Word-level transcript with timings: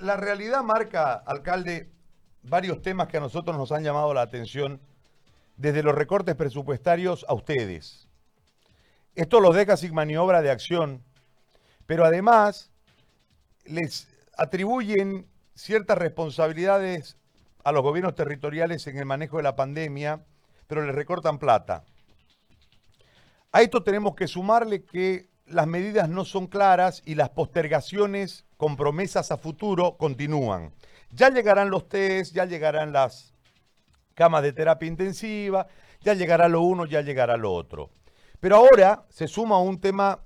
la 0.00 0.16
realidad 0.16 0.62
marca, 0.62 1.14
alcalde, 1.14 1.90
varios 2.42 2.82
temas 2.82 3.08
que 3.08 3.18
a 3.18 3.20
nosotros 3.20 3.56
nos 3.56 3.70
han 3.72 3.84
llamado 3.84 4.12
la 4.14 4.22
atención, 4.22 4.80
desde 5.56 5.82
los 5.82 5.94
recortes 5.94 6.34
presupuestarios 6.36 7.26
a 7.28 7.34
ustedes. 7.34 8.08
Esto 9.14 9.40
los 9.40 9.54
deja 9.54 9.76
sin 9.76 9.94
maniobra 9.94 10.40
de 10.40 10.50
acción, 10.50 11.04
pero 11.86 12.04
además 12.04 12.70
les 13.64 14.08
atribuyen 14.38 15.26
ciertas 15.54 15.98
responsabilidades 15.98 17.18
a 17.62 17.72
los 17.72 17.82
gobiernos 17.82 18.14
territoriales 18.14 18.86
en 18.86 18.96
el 18.96 19.04
manejo 19.04 19.36
de 19.36 19.42
la 19.42 19.56
pandemia, 19.56 20.24
pero 20.66 20.84
les 20.86 20.94
recortan 20.94 21.38
plata. 21.38 21.84
A 23.52 23.60
esto 23.60 23.82
tenemos 23.82 24.14
que 24.14 24.28
sumarle 24.28 24.84
que 24.84 25.28
las 25.44 25.66
medidas 25.66 26.08
no 26.08 26.24
son 26.24 26.46
claras 26.46 27.02
y 27.04 27.16
las 27.16 27.30
postergaciones 27.30 28.46
con 28.60 28.76
promesas 28.76 29.32
a 29.32 29.38
futuro 29.38 29.96
continúan. 29.96 30.70
Ya 31.12 31.30
llegarán 31.30 31.70
los 31.70 31.88
test, 31.88 32.34
ya 32.34 32.44
llegarán 32.44 32.92
las 32.92 33.32
camas 34.14 34.42
de 34.42 34.52
terapia 34.52 34.86
intensiva, 34.86 35.66
ya 36.02 36.12
llegará 36.12 36.46
lo 36.46 36.60
uno, 36.60 36.84
ya 36.84 37.00
llegará 37.00 37.38
lo 37.38 37.54
otro. 37.54 37.88
Pero 38.38 38.56
ahora 38.56 39.06
se 39.08 39.28
suma 39.28 39.58
un 39.60 39.80
tema 39.80 40.18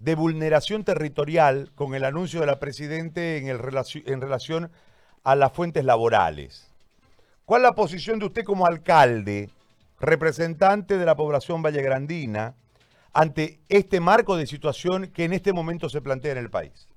de 0.00 0.16
vulneración 0.16 0.82
territorial 0.82 1.70
con 1.76 1.94
el 1.94 2.02
anuncio 2.02 2.40
de 2.40 2.46
la 2.46 2.58
Presidente 2.58 3.38
en, 3.38 3.46
en 3.46 4.20
relación 4.20 4.72
a 5.22 5.36
las 5.36 5.52
fuentes 5.52 5.84
laborales. 5.84 6.72
¿Cuál 7.44 7.62
es 7.62 7.68
la 7.68 7.74
posición 7.76 8.18
de 8.18 8.26
usted 8.26 8.42
como 8.42 8.66
alcalde, 8.66 9.48
representante 10.00 10.98
de 10.98 11.06
la 11.06 11.14
población 11.14 11.62
vallegrandina, 11.62 12.56
ante 13.12 13.60
este 13.68 14.00
marco 14.00 14.36
de 14.36 14.48
situación 14.48 15.12
que 15.12 15.22
en 15.22 15.34
este 15.34 15.52
momento 15.52 15.88
se 15.88 16.00
plantea 16.00 16.32
en 16.32 16.38
el 16.38 16.50
país? 16.50 16.88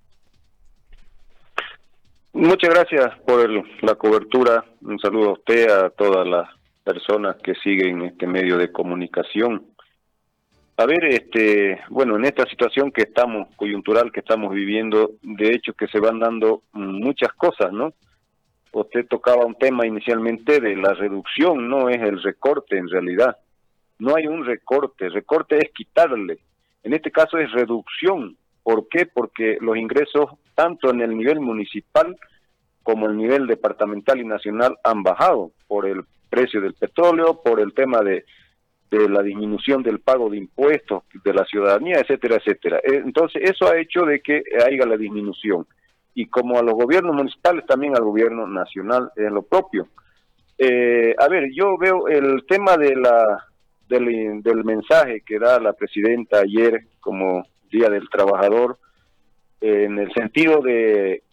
Muchas 2.33 2.69
gracias 2.69 3.19
por 3.27 3.49
la 3.83 3.95
cobertura. 3.95 4.63
Un 4.81 4.97
saludo 4.99 5.29
a 5.29 5.33
usted, 5.33 5.69
a 5.69 5.89
todas 5.89 6.25
las 6.25 6.49
personas 6.81 7.35
que 7.43 7.55
siguen 7.55 8.03
este 8.03 8.25
medio 8.25 8.57
de 8.57 8.71
comunicación. 8.71 9.65
A 10.77 10.85
ver, 10.85 11.03
este, 11.05 11.81
bueno, 11.89 12.15
en 12.15 12.23
esta 12.23 12.45
situación 12.45 12.91
que 12.91 13.01
estamos, 13.01 13.53
coyuntural 13.57 14.13
que 14.13 14.21
estamos 14.21 14.53
viviendo, 14.53 15.11
de 15.21 15.53
hecho 15.53 15.73
que 15.73 15.87
se 15.87 15.99
van 15.99 16.19
dando 16.19 16.63
muchas 16.71 17.33
cosas, 17.33 17.73
¿no? 17.73 17.93
Usted 18.71 19.05
tocaba 19.07 19.45
un 19.45 19.55
tema 19.55 19.85
inicialmente 19.85 20.61
de 20.61 20.77
la 20.77 20.93
reducción, 20.93 21.69
no 21.69 21.89
es 21.89 22.01
el 22.01 22.23
recorte 22.23 22.77
en 22.77 22.87
realidad. 22.87 23.37
No 23.99 24.15
hay 24.15 24.27
un 24.27 24.45
recorte, 24.45 25.09
recorte 25.09 25.57
es 25.57 25.71
quitarle. 25.73 26.39
En 26.81 26.93
este 26.93 27.11
caso 27.11 27.37
es 27.37 27.51
reducción. 27.51 28.37
¿Por 28.63 28.87
qué? 28.87 29.05
Porque 29.05 29.57
los 29.59 29.75
ingresos, 29.75 30.31
tanto 30.55 30.89
en 30.89 31.01
el 31.01 31.17
nivel 31.17 31.39
municipal 31.39 32.17
como 32.83 33.07
el 33.07 33.17
nivel 33.17 33.47
departamental 33.47 34.19
y 34.19 34.25
nacional, 34.25 34.77
han 34.83 35.03
bajado 35.03 35.51
por 35.67 35.85
el 35.85 36.03
precio 36.29 36.61
del 36.61 36.73
petróleo, 36.73 37.41
por 37.43 37.59
el 37.59 37.73
tema 37.73 38.01
de, 38.01 38.25
la 38.89 39.21
disminución 39.21 39.83
del 39.83 39.99
pago 39.99 40.29
de 40.29 40.37
impuestos 40.37 41.03
de 41.23 41.33
la 41.33 41.45
ciudadanía, 41.45 41.99
etcétera, 41.99 42.35
etcétera. 42.35 42.77
Eh, 42.79 43.01
entonces, 43.05 43.41
eso 43.49 43.67
ha 43.67 43.79
hecho 43.79 44.01
de 44.01 44.19
que 44.19 44.43
haya 44.67 44.85
la 44.85 44.97
disminución 44.97 45.65
y 46.13 46.25
como 46.25 46.59
a 46.59 46.61
los 46.61 46.73
gobiernos 46.73 47.15
municipales, 47.15 47.65
también 47.65 47.95
al 47.95 48.03
gobierno 48.03 48.47
nacional 48.47 49.11
es 49.15 49.31
lo 49.31 49.43
propio. 49.43 49.87
Eh, 50.57 51.15
a 51.17 51.27
ver, 51.29 51.51
yo 51.53 51.77
veo 51.77 52.07
el 52.07 52.45
tema 52.47 52.75
de 52.75 52.95
la 52.95 53.47
del, 53.87 54.41
del, 54.41 54.63
mensaje 54.63 55.21
que 55.25 55.39
da 55.39 55.59
la 55.59 55.73
presidenta 55.73 56.39
ayer 56.39 56.85
como 56.99 57.45
Día 57.69 57.89
del 57.89 58.09
Trabajador, 58.09 58.77
en 59.61 59.99
el 59.99 60.11
sentido 60.13 60.61
de 60.61 61.23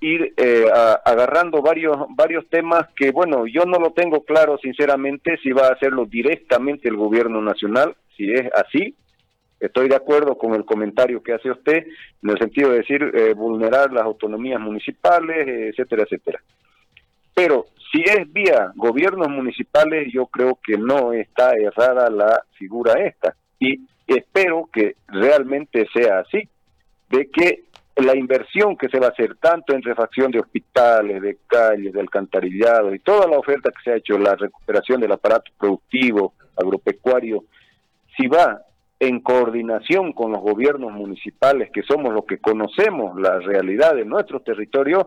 ir 0.00 0.34
eh, 0.36 0.66
agarrando 1.04 1.62
varios 1.62 1.96
varios 2.10 2.48
temas 2.50 2.88
que 2.94 3.10
bueno 3.10 3.46
yo 3.46 3.64
no 3.64 3.78
lo 3.78 3.92
tengo 3.92 4.22
claro 4.24 4.58
sinceramente 4.58 5.38
si 5.42 5.50
va 5.50 5.68
a 5.68 5.72
hacerlo 5.72 6.04
directamente 6.04 6.88
el 6.88 6.96
gobierno 6.96 7.40
nacional 7.40 7.96
si 8.16 8.30
es 8.32 8.50
así 8.54 8.94
Estoy 9.64 9.88
de 9.88 9.96
acuerdo 9.96 10.36
con 10.36 10.52
el 10.54 10.66
comentario 10.66 11.22
que 11.22 11.32
hace 11.32 11.50
usted 11.50 11.86
en 12.22 12.30
el 12.30 12.38
sentido 12.38 12.70
de 12.70 12.78
decir 12.78 13.02
eh, 13.14 13.32
vulnerar 13.32 13.90
las 13.92 14.04
autonomías 14.04 14.60
municipales, 14.60 15.48
etcétera, 15.48 16.02
etcétera. 16.02 16.42
Pero 17.34 17.66
si 17.90 18.02
es 18.02 18.30
vía 18.30 18.72
gobiernos 18.74 19.28
municipales, 19.28 20.12
yo 20.12 20.26
creo 20.26 20.58
que 20.62 20.76
no 20.76 21.14
está 21.14 21.52
errada 21.52 22.10
la 22.10 22.42
figura 22.58 22.94
esta. 23.04 23.36
Y 23.58 23.80
espero 24.06 24.68
que 24.70 24.96
realmente 25.08 25.86
sea 25.94 26.18
así, 26.18 26.46
de 27.10 27.30
que 27.30 27.64
la 27.96 28.16
inversión 28.16 28.76
que 28.76 28.88
se 28.88 28.98
va 28.98 29.06
a 29.06 29.10
hacer 29.10 29.36
tanto 29.36 29.72
en 29.72 29.82
refacción 29.82 30.30
de 30.32 30.40
hospitales, 30.40 31.22
de 31.22 31.38
calles, 31.46 31.92
de 31.92 32.00
alcantarillado 32.00 32.92
y 32.94 32.98
toda 32.98 33.28
la 33.28 33.38
oferta 33.38 33.70
que 33.70 33.82
se 33.84 33.92
ha 33.92 33.96
hecho, 33.96 34.18
la 34.18 34.34
recuperación 34.34 35.00
del 35.00 35.12
aparato 35.12 35.52
productivo, 35.58 36.34
agropecuario, 36.56 37.44
si 38.16 38.26
va 38.26 38.62
en 38.98 39.20
coordinación 39.20 40.12
con 40.12 40.32
los 40.32 40.40
gobiernos 40.40 40.92
municipales, 40.92 41.70
que 41.72 41.82
somos 41.82 42.12
los 42.12 42.24
que 42.24 42.38
conocemos 42.38 43.20
la 43.20 43.38
realidad 43.38 43.94
de 43.94 44.04
nuestros 44.04 44.42
territorios, 44.42 45.06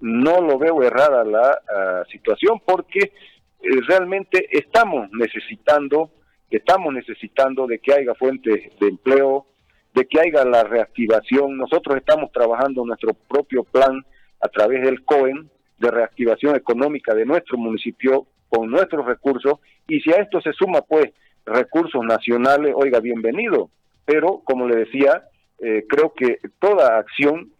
no 0.00 0.40
lo 0.40 0.58
veo 0.58 0.82
errada 0.82 1.24
la 1.24 1.58
ah, 1.68 2.02
situación 2.10 2.60
porque 2.64 2.98
eh, 2.98 3.80
realmente 3.86 4.48
estamos 4.50 5.08
necesitando, 5.12 6.10
estamos 6.50 6.92
necesitando 6.92 7.66
de 7.66 7.78
que 7.78 7.92
haya 7.92 8.14
fuentes 8.14 8.78
de 8.78 8.88
empleo, 8.88 9.46
de 9.94 10.06
que 10.06 10.20
haya 10.20 10.44
la 10.44 10.64
reactivación. 10.64 11.56
Nosotros 11.56 11.96
estamos 11.96 12.30
trabajando 12.32 12.84
nuestro 12.84 13.14
propio 13.14 13.64
plan 13.64 14.04
a 14.40 14.48
través 14.48 14.82
del 14.82 15.04
COEN 15.04 15.48
de 15.78 15.90
reactivación 15.90 16.56
económica 16.56 17.14
de 17.14 17.24
nuestro 17.24 17.56
municipio 17.56 18.26
con 18.48 18.70
nuestros 18.70 19.06
recursos 19.06 19.54
y 19.88 20.00
si 20.00 20.12
a 20.12 20.16
esto 20.16 20.40
se 20.40 20.52
suma 20.52 20.82
pues 20.82 21.12
recursos 21.44 22.04
nacionales, 22.04 22.72
oiga, 22.76 23.00
bienvenido. 23.00 23.70
Pero, 24.04 24.42
como 24.44 24.66
le 24.66 24.76
decía, 24.76 25.24
eh, 25.58 25.84
creo 25.88 26.12
que 26.12 26.38
toda 26.58 26.98
acción 26.98 27.52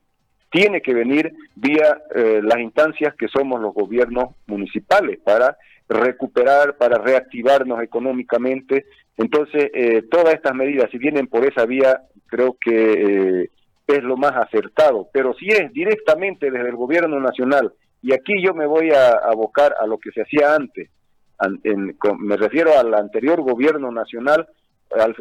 tiene 0.50 0.82
que 0.82 0.94
venir 0.94 1.34
vía 1.54 2.02
eh, 2.14 2.40
las 2.42 2.60
instancias 2.60 3.14
que 3.14 3.28
somos 3.28 3.60
los 3.60 3.74
gobiernos 3.74 4.34
municipales 4.46 5.18
para 5.24 5.56
recuperar, 5.88 6.76
para 6.76 6.98
reactivarnos 6.98 7.82
económicamente. 7.82 8.86
Entonces, 9.16 9.70
eh, 9.74 10.02
todas 10.10 10.34
estas 10.34 10.54
medidas, 10.54 10.90
si 10.90 10.98
vienen 10.98 11.26
por 11.26 11.44
esa 11.44 11.66
vía, 11.66 12.02
creo 12.26 12.56
que 12.60 13.48
es 13.86 14.02
lo 14.02 14.16
más 14.16 14.32
acertado. 14.32 15.08
Pero 15.12 15.34
si 15.34 15.48
es 15.48 15.72
directamente 15.72 16.50
desde 16.50 16.68
el 16.68 16.76
gobierno 16.76 17.20
nacional, 17.20 17.72
y 18.02 18.12
aquí 18.12 18.34
yo 18.42 18.54
me 18.54 18.66
voy 18.66 18.90
a 18.90 19.12
abocar 19.12 19.74
a 19.80 19.86
lo 19.86 19.98
que 19.98 20.10
se 20.10 20.22
hacía 20.22 20.54
antes, 20.54 20.90
me 22.18 22.36
refiero 22.36 22.78
al 22.78 22.94
anterior 22.94 23.40
gobierno 23.40 23.90
nacional, 23.90 24.46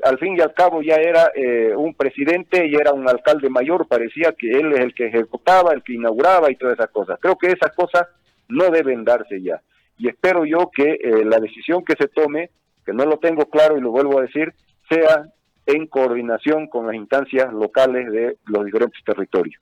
al, 0.03 0.19
fin 0.19 0.37
y 0.37 0.41
al 0.41 0.53
cabo 0.53 0.81
ya 0.81 0.95
era 0.95 1.31
eh, 1.33 1.73
un 1.75 1.95
presidente 1.95 2.67
y 2.67 2.75
era 2.75 2.91
un 2.91 3.07
alcalde 3.09 3.49
mayor, 3.49 3.87
parecía 3.87 4.33
que 4.37 4.51
él 4.51 4.71
es 4.73 4.81
el 4.81 4.93
que 4.93 5.07
ejecutaba, 5.07 5.73
el 5.73 5.81
que 5.81 5.93
inauguraba 5.93 6.51
y 6.51 6.55
todas 6.55 6.77
esas 6.77 6.91
cosas. 6.91 7.17
Creo 7.19 7.37
que 7.37 7.47
esas 7.47 7.73
cosas 7.75 8.07
no 8.49 8.69
deben 8.69 9.03
darse 9.03 9.41
ya. 9.41 9.61
Y 9.97 10.09
espero 10.09 10.45
yo 10.45 10.69
que 10.75 10.99
eh, 11.01 11.25
la 11.25 11.39
decisión 11.39 11.83
que 11.83 11.95
se 11.97 12.07
tome, 12.07 12.51
que 12.85 12.93
no 12.93 13.05
lo 13.05 13.17
tengo 13.17 13.45
claro 13.45 13.77
y 13.77 13.81
lo 13.81 13.91
vuelvo 13.91 14.19
a 14.19 14.23
decir, 14.23 14.53
sea 14.89 15.25
en 15.65 15.87
coordinación 15.87 16.67
con 16.67 16.87
las 16.87 16.95
instancias 16.95 17.53
locales 17.53 18.11
de 18.11 18.37
los 18.45 18.65
diferentes 18.65 19.01
territorios. 19.03 19.61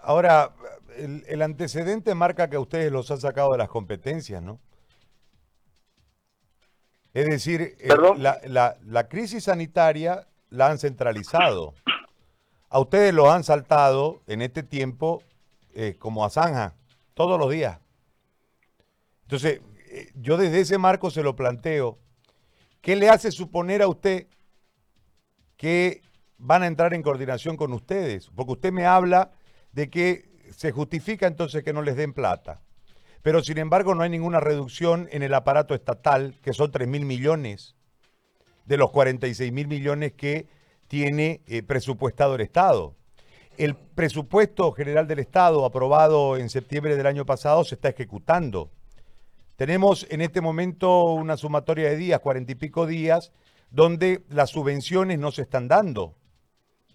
Ahora, 0.00 0.50
el, 0.96 1.22
el 1.28 1.42
antecedente 1.42 2.14
marca 2.14 2.48
que 2.48 2.58
ustedes 2.58 2.90
los 2.90 3.10
han 3.10 3.20
sacado 3.20 3.52
de 3.52 3.58
las 3.58 3.68
competencias, 3.68 4.42
¿no? 4.42 4.58
Es 7.14 7.26
decir, 7.26 7.76
eh, 7.78 7.88
la, 8.16 9.08
crisis 9.08 9.44
sanitaria 9.44 10.26
la 10.48 10.70
han 10.70 10.78
centralizado. 10.78 11.74
A 12.70 12.78
ustedes 12.78 13.12
lo 13.12 13.30
han 13.30 13.44
saltado 13.44 14.22
en 14.26 14.40
este 14.40 14.62
tiempo 14.62 15.22
eh, 15.74 15.96
como 15.98 16.24
a 16.24 16.30
zanja, 16.30 16.74
todos 17.12 17.38
los 17.38 17.50
días. 17.50 17.80
Entonces, 19.22 19.60
eh, 19.90 20.10
yo 20.14 20.38
desde 20.38 20.60
ese 20.60 20.78
marco 20.78 21.10
se 21.10 21.22
lo 21.22 21.36
planteo. 21.36 21.98
¿Qué 22.82 22.94
le 22.94 23.08
hace 23.08 23.32
suponer 23.32 23.80
a 23.80 23.88
usted 23.88 24.26
que 25.56 26.02
van 26.36 26.62
a 26.62 26.66
entrar 26.66 26.92
en 26.92 27.02
coordinación 27.02 27.56
con 27.56 27.72
ustedes? 27.72 28.28
Porque 28.34 28.52
usted 28.52 28.72
me 28.72 28.84
habla 28.84 29.32
de 29.72 29.88
que 29.88 30.30
se 30.54 30.72
justifica 30.72 31.26
entonces 31.26 31.64
que 31.64 31.72
no 31.72 31.80
les 31.80 31.96
den 31.96 32.12
plata 32.12 32.60
pero 33.22 33.42
sin 33.42 33.58
embargo 33.58 33.94
no 33.94 34.02
hay 34.02 34.10
ninguna 34.10 34.40
reducción 34.40 35.08
en 35.12 35.22
el 35.22 35.32
aparato 35.32 35.74
estatal, 35.74 36.38
que 36.42 36.52
son 36.52 36.70
3 36.70 36.88
mil 36.88 37.04
millones 37.04 37.76
de 38.66 38.76
los 38.76 38.90
46 38.90 39.52
mil 39.52 39.68
millones 39.68 40.12
que 40.12 40.48
tiene 40.88 41.40
eh, 41.46 41.62
presupuestado 41.62 42.34
el 42.34 42.42
Estado. 42.42 42.94
El 43.56 43.76
presupuesto 43.76 44.72
general 44.72 45.06
del 45.06 45.20
Estado 45.20 45.64
aprobado 45.64 46.36
en 46.36 46.48
septiembre 46.48 46.96
del 46.96 47.06
año 47.06 47.24
pasado 47.24 47.64
se 47.64 47.76
está 47.76 47.88
ejecutando. 47.88 48.70
Tenemos 49.62 50.08
en 50.10 50.22
este 50.22 50.40
momento 50.40 51.12
una 51.12 51.36
sumatoria 51.36 51.88
de 51.88 51.96
días, 51.96 52.18
cuarenta 52.18 52.50
y 52.50 52.56
pico 52.56 52.84
días, 52.84 53.30
donde 53.70 54.24
las 54.28 54.50
subvenciones 54.50 55.20
no 55.20 55.30
se 55.30 55.42
están 55.42 55.68
dando. 55.68 56.16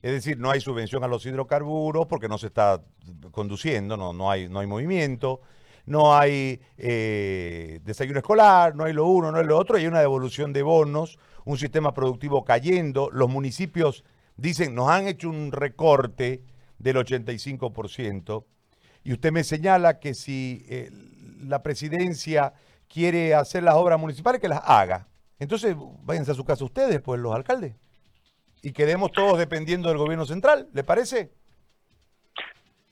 Es 0.02 0.12
decir, 0.12 0.38
no 0.38 0.52
hay 0.52 0.60
subvención 0.60 1.02
a 1.06 1.08
los 1.08 1.26
hidrocarburos 1.26 2.08
porque 2.08 2.28
no 2.28 2.38
se 2.38 2.48
está 2.48 2.84
conduciendo, 3.32 3.96
no, 3.96 4.12
no, 4.12 4.30
hay, 4.30 4.50
no 4.50 4.60
hay 4.60 4.68
movimiento, 4.68 5.40
no 5.86 6.14
hay 6.14 6.60
eh, 6.78 7.80
desayuno 7.86 8.20
escolar, 8.20 8.76
no 8.76 8.84
hay 8.84 8.92
lo 8.92 9.06
uno, 9.06 9.32
no 9.32 9.38
hay 9.38 9.46
lo 9.46 9.58
otro, 9.58 9.78
hay 9.78 9.88
una 9.88 10.02
devolución 10.02 10.52
de 10.52 10.62
bonos, 10.64 11.18
un 11.46 11.58
sistema 11.58 11.94
productivo 11.94 12.44
cayendo, 12.44 13.10
los 13.14 13.30
municipios 13.30 14.04
dicen, 14.36 14.76
nos 14.76 14.90
han 14.90 15.08
hecho 15.08 15.30
un 15.30 15.54
recorte 15.54 16.44
del 16.80 16.98
85%, 16.98 18.44
y 19.06 19.14
usted 19.14 19.32
me 19.32 19.46
señala 19.46 20.00
que 20.00 20.14
si 20.14 20.66
la 21.42 21.64
presidencia 21.64 22.54
quiere 22.88 23.34
hacer 23.34 23.64
las 23.64 23.76
obras 23.76 24.00
municipales, 24.00 24.42
que 24.42 24.48
las 24.48 24.62
haga. 24.64 25.08
Entonces, 25.40 25.76
váyanse 26.04 26.32
a 26.32 26.36
su 26.36 26.46
casa 26.46 26.66
ustedes, 26.66 27.02
pues 27.02 27.20
los 27.20 27.36
alcaldes 27.36 27.76
y 28.62 28.74
quedemos 28.74 29.12
todos 29.12 29.38
dependiendo 29.38 29.90
del 29.90 29.98
gobierno 29.98 30.26
central, 30.26 30.68
¿le 30.74 30.84
parece? 30.84 31.30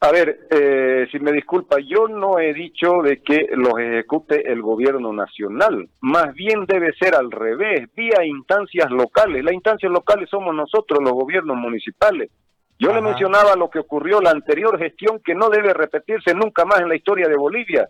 A 0.02 0.12
ver, 0.12 0.48
eh, 0.52 1.08
si 1.12 1.20
me 1.20 1.32
disculpa, 1.32 1.78
yo 1.80 2.08
no 2.08 2.38
he 2.38 2.54
dicho 2.54 3.02
de 3.02 3.22
que 3.22 3.48
los 3.54 3.80
ejecute 3.80 4.52
el 4.52 4.62
gobierno 4.62 5.14
nacional, 5.14 5.90
más 6.02 6.34
bien 6.36 6.66
debe 6.66 6.94
ser 6.94 7.16
al 7.16 7.32
revés, 7.32 7.90
vía 7.96 8.24
instancias 8.24 8.92
locales. 8.92 9.44
Las 9.44 9.54
instancias 9.54 9.92
locales 9.92 10.30
somos 10.30 10.54
nosotros, 10.54 11.00
los 11.02 11.14
gobiernos 11.14 11.58
municipales. 11.58 12.30
Yo 12.78 12.94
le 12.94 13.02
mencionaba 13.02 13.56
lo 13.56 13.70
que 13.70 13.80
ocurrió 13.80 14.20
la 14.20 14.32
anterior 14.32 14.78
gestión 14.78 15.22
que 15.24 15.34
no 15.34 15.50
debe 15.50 15.74
repetirse 15.74 16.34
nunca 16.34 16.66
más 16.66 16.82
en 16.82 16.90
la 16.90 16.96
historia 16.96 17.28
de 17.28 17.38
Bolivia, 17.38 17.88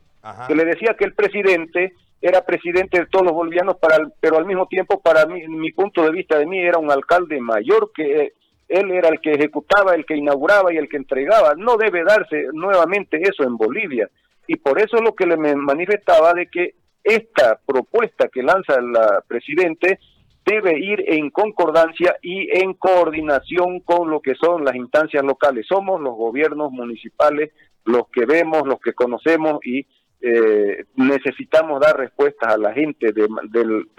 que 0.47 0.55
le 0.55 0.65
decía 0.65 0.95
que 0.97 1.05
el 1.05 1.13
presidente 1.13 1.93
era 2.21 2.45
presidente 2.45 2.99
de 2.99 3.05
todos 3.07 3.25
los 3.25 3.33
bolivianos, 3.33 3.77
para 3.77 3.97
pero 4.19 4.37
al 4.37 4.45
mismo 4.45 4.67
tiempo, 4.67 5.01
para 5.01 5.25
mí, 5.25 5.47
mi 5.47 5.71
punto 5.71 6.03
de 6.03 6.11
vista 6.11 6.37
de 6.37 6.45
mí, 6.45 6.59
era 6.59 6.77
un 6.77 6.91
alcalde 6.91 7.39
mayor 7.39 7.91
que 7.93 8.33
él 8.67 8.91
era 8.91 9.09
el 9.09 9.19
que 9.21 9.33
ejecutaba, 9.33 9.93
el 9.93 10.05
que 10.05 10.15
inauguraba 10.15 10.73
y 10.73 10.77
el 10.77 10.89
que 10.89 10.97
entregaba. 10.97 11.53
No 11.55 11.77
debe 11.77 12.03
darse 12.03 12.47
nuevamente 12.53 13.21
eso 13.21 13.43
en 13.43 13.57
Bolivia. 13.57 14.09
Y 14.47 14.57
por 14.57 14.79
eso 14.79 14.97
es 14.97 15.03
lo 15.03 15.13
que 15.13 15.25
le 15.25 15.37
manifestaba 15.37 16.33
de 16.33 16.47
que 16.47 16.75
esta 17.03 17.59
propuesta 17.65 18.27
que 18.29 18.41
lanza 18.41 18.75
el 18.75 18.93
presidente 19.27 19.99
debe 20.45 20.79
ir 20.79 21.03
en 21.07 21.31
concordancia 21.31 22.15
y 22.21 22.49
en 22.57 22.73
coordinación 22.75 23.79
con 23.79 24.09
lo 24.09 24.21
que 24.21 24.35
son 24.35 24.63
las 24.63 24.75
instancias 24.75 25.23
locales. 25.23 25.65
Somos 25.67 25.99
los 25.99 26.15
gobiernos 26.15 26.71
municipales 26.71 27.51
los 27.85 28.07
que 28.09 28.25
vemos, 28.25 28.67
los 28.67 28.79
que 28.79 28.93
conocemos 28.93 29.59
y 29.63 29.85
eh, 30.21 30.85
necesitamos 30.95 31.79
dar 31.79 31.97
respuestas 31.97 32.53
a 32.53 32.57
la 32.57 32.73
gente 32.73 33.11
del, 33.11 33.29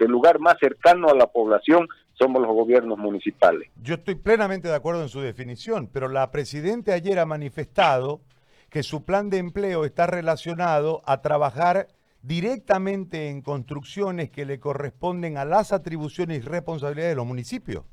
lugar 0.09 0.39
más 0.39 0.55
cercano 0.59 1.09
a 1.09 1.15
la 1.15 1.27
población, 1.27 1.87
somos 2.13 2.41
los 2.41 2.51
gobiernos 2.51 2.97
municipales. 2.97 3.69
Yo 3.81 3.95
estoy 3.95 4.15
plenamente 4.15 4.67
de 4.67 4.75
acuerdo 4.75 5.03
en 5.03 5.09
su 5.09 5.21
definición, 5.21 5.89
pero 5.91 6.09
la 6.09 6.29
Presidenta 6.31 6.93
ayer 6.93 7.19
ha 7.19 7.25
manifestado 7.25 8.21
que 8.69 8.83
su 8.83 9.05
plan 9.05 9.29
de 9.29 9.37
empleo 9.37 9.85
está 9.85 10.07
relacionado 10.07 11.01
a 11.05 11.21
trabajar 11.21 11.87
directamente 12.21 13.29
en 13.29 13.41
construcciones 13.41 14.29
que 14.29 14.45
le 14.45 14.59
corresponden 14.59 15.37
a 15.37 15.45
las 15.45 15.71
atribuciones 15.71 16.39
y 16.39 16.41
responsabilidades 16.41 17.11
de 17.11 17.15
los 17.15 17.25
municipios. 17.25 17.83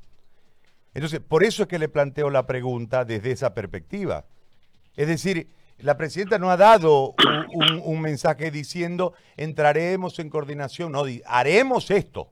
Entonces, 0.93 1.19
por 1.19 1.43
eso 1.43 1.63
es 1.63 1.69
que 1.69 1.79
le 1.79 1.89
planteo 1.89 2.29
la 2.29 2.47
pregunta 2.47 3.05
desde 3.05 3.31
esa 3.31 3.53
perspectiva. 3.53 4.25
Es 4.95 5.07
decir, 5.07 5.49
la 5.77 5.97
presidenta 5.97 6.39
no 6.39 6.49
ha 6.49 6.57
dado 6.57 7.15
un, 7.83 8.01
mensaje 8.01 8.49
diciendo 8.49 9.13
entraremos 9.35 10.19
en 10.19 10.29
coordinación, 10.29 10.93
no, 10.93 11.03
haremos 11.25 11.91
esto 11.91 12.31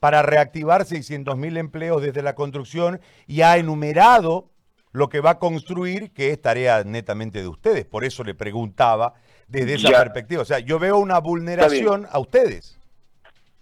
para 0.00 0.22
reactivar 0.22 0.84
600 0.84 1.36
mil 1.36 1.56
empleos 1.58 2.02
desde 2.02 2.22
la 2.22 2.34
construcción 2.34 3.00
y 3.26 3.42
ha 3.42 3.56
enumerado 3.58 4.50
lo 4.90 5.08
que 5.08 5.20
va 5.20 5.30
a 5.30 5.38
construir, 5.38 6.12
que 6.12 6.30
es 6.30 6.40
tarea 6.40 6.82
netamente 6.84 7.40
de 7.40 7.48
ustedes. 7.48 7.84
Por 7.84 8.04
eso 8.04 8.24
le 8.24 8.34
preguntaba 8.34 9.14
desde 9.52 9.74
esa 9.74 9.90
perspectiva. 9.90 10.42
O 10.42 10.44
sea, 10.44 10.58
yo 10.58 10.78
veo 10.78 10.98
una 10.98 11.18
vulneración 11.18 12.06
a 12.10 12.18
ustedes. 12.18 12.78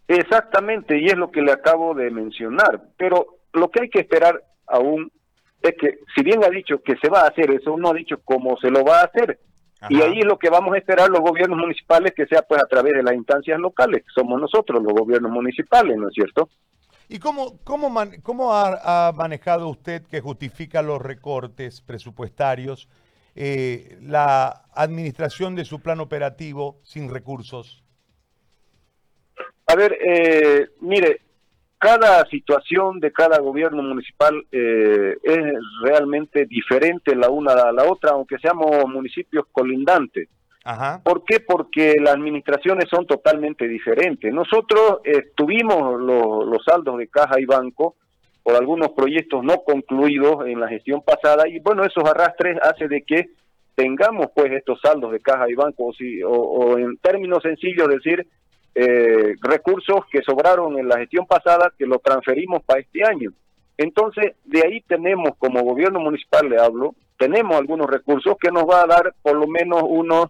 Exactamente, 0.08 0.98
y 0.98 1.06
es 1.06 1.16
lo 1.16 1.30
que 1.30 1.42
le 1.42 1.52
acabo 1.52 1.94
de 1.94 2.10
mencionar. 2.10 2.82
Pero 2.96 3.38
lo 3.52 3.70
que 3.70 3.82
hay 3.82 3.90
que 3.90 4.00
esperar 4.00 4.42
aún 4.66 5.12
es 5.62 5.74
que 5.78 5.98
si 6.14 6.22
bien 6.22 6.42
ha 6.44 6.48
dicho 6.48 6.82
que 6.82 6.96
se 6.96 7.08
va 7.08 7.22
a 7.22 7.28
hacer 7.28 7.50
eso, 7.50 7.76
no 7.76 7.90
ha 7.90 7.94
dicho 7.94 8.20
cómo 8.24 8.56
se 8.58 8.70
lo 8.70 8.84
va 8.84 9.00
a 9.00 9.04
hacer. 9.04 9.38
Y 9.88 10.00
ahí 10.02 10.18
es 10.18 10.26
lo 10.26 10.38
que 10.38 10.50
vamos 10.50 10.74
a 10.74 10.78
esperar 10.78 11.08
los 11.08 11.20
gobiernos 11.20 11.58
municipales, 11.58 12.12
que 12.14 12.26
sea 12.26 12.42
pues 12.42 12.62
a 12.62 12.66
través 12.66 12.92
de 12.92 13.02
las 13.02 13.14
instancias 13.14 13.58
locales, 13.58 14.04
somos 14.14 14.38
nosotros 14.38 14.82
los 14.82 14.92
gobiernos 14.92 15.32
municipales, 15.32 15.96
¿no 15.96 16.08
es 16.08 16.14
cierto? 16.14 16.50
¿Y 17.08 17.18
cómo, 17.18 17.58
cómo, 17.64 17.92
cómo 18.22 18.54
ha, 18.54 19.10
manejado 19.16 19.68
usted 19.68 20.02
que 20.02 20.20
justifica 20.20 20.82
los 20.82 21.00
recortes 21.00 21.80
presupuestarios, 21.80 22.88
eh, 23.34 23.98
la 24.02 24.66
administración 24.74 25.54
de 25.54 25.64
su 25.64 25.80
plan 25.80 26.00
operativo 26.00 26.80
sin 26.82 27.12
recursos? 27.12 27.84
A 29.66 29.76
ver, 29.76 29.96
eh, 30.04 30.68
mire, 30.80 31.20
cada 31.78 32.26
situación 32.26 33.00
de 33.00 33.10
cada 33.10 33.38
gobierno 33.38 33.82
municipal 33.82 34.44
eh, 34.52 35.16
es 35.22 35.44
realmente 35.82 36.44
diferente 36.44 37.16
la 37.16 37.30
una 37.30 37.52
a 37.52 37.72
la 37.72 37.84
otra, 37.84 38.10
aunque 38.10 38.38
seamos 38.38 38.86
municipios 38.86 39.46
colindantes. 39.50 40.28
¿Por 41.02 41.24
qué? 41.24 41.40
Porque 41.40 41.94
las 41.98 42.14
administraciones 42.14 42.84
son 42.90 43.06
totalmente 43.06 43.66
diferentes. 43.66 44.32
Nosotros 44.32 44.98
eh, 45.04 45.30
tuvimos 45.34 45.98
los 46.00 46.62
saldos 46.64 46.98
de 46.98 47.08
caja 47.08 47.40
y 47.40 47.46
banco 47.46 47.96
por 48.42 48.54
algunos 48.54 48.90
proyectos 48.92 49.44
no 49.44 49.62
concluidos 49.62 50.46
en 50.46 50.60
la 50.60 50.68
gestión 50.68 51.02
pasada 51.02 51.48
y 51.48 51.58
bueno, 51.60 51.84
esos 51.84 52.04
arrastres 52.04 52.58
hace 52.62 52.88
de 52.88 53.02
que 53.02 53.30
tengamos 53.74 54.26
pues 54.34 54.52
estos 54.52 54.80
saldos 54.80 55.12
de 55.12 55.20
caja 55.20 55.48
y 55.48 55.54
banco 55.54 55.90
o, 56.26 56.78
en 56.78 56.96
términos 56.98 57.42
sencillos 57.42 57.88
decir 57.88 58.26
eh, 58.74 59.34
recursos 59.40 60.00
que 60.10 60.22
sobraron 60.22 60.78
en 60.78 60.88
la 60.88 60.98
gestión 60.98 61.26
pasada 61.26 61.72
que 61.78 61.86
lo 61.86 61.98
transferimos 61.98 62.62
para 62.62 62.80
este 62.80 63.04
año. 63.04 63.32
Entonces, 63.76 64.34
de 64.44 64.62
ahí 64.62 64.82
tenemos, 64.82 65.30
como 65.38 65.62
gobierno 65.62 66.00
municipal 66.00 66.48
le 66.48 66.60
hablo, 66.60 66.94
tenemos 67.18 67.56
algunos 67.56 67.88
recursos 67.88 68.36
que 68.38 68.50
nos 68.50 68.64
va 68.64 68.82
a 68.82 68.86
dar 68.86 69.14
por 69.22 69.36
lo 69.36 69.46
menos 69.46 69.82
unos, 69.86 70.26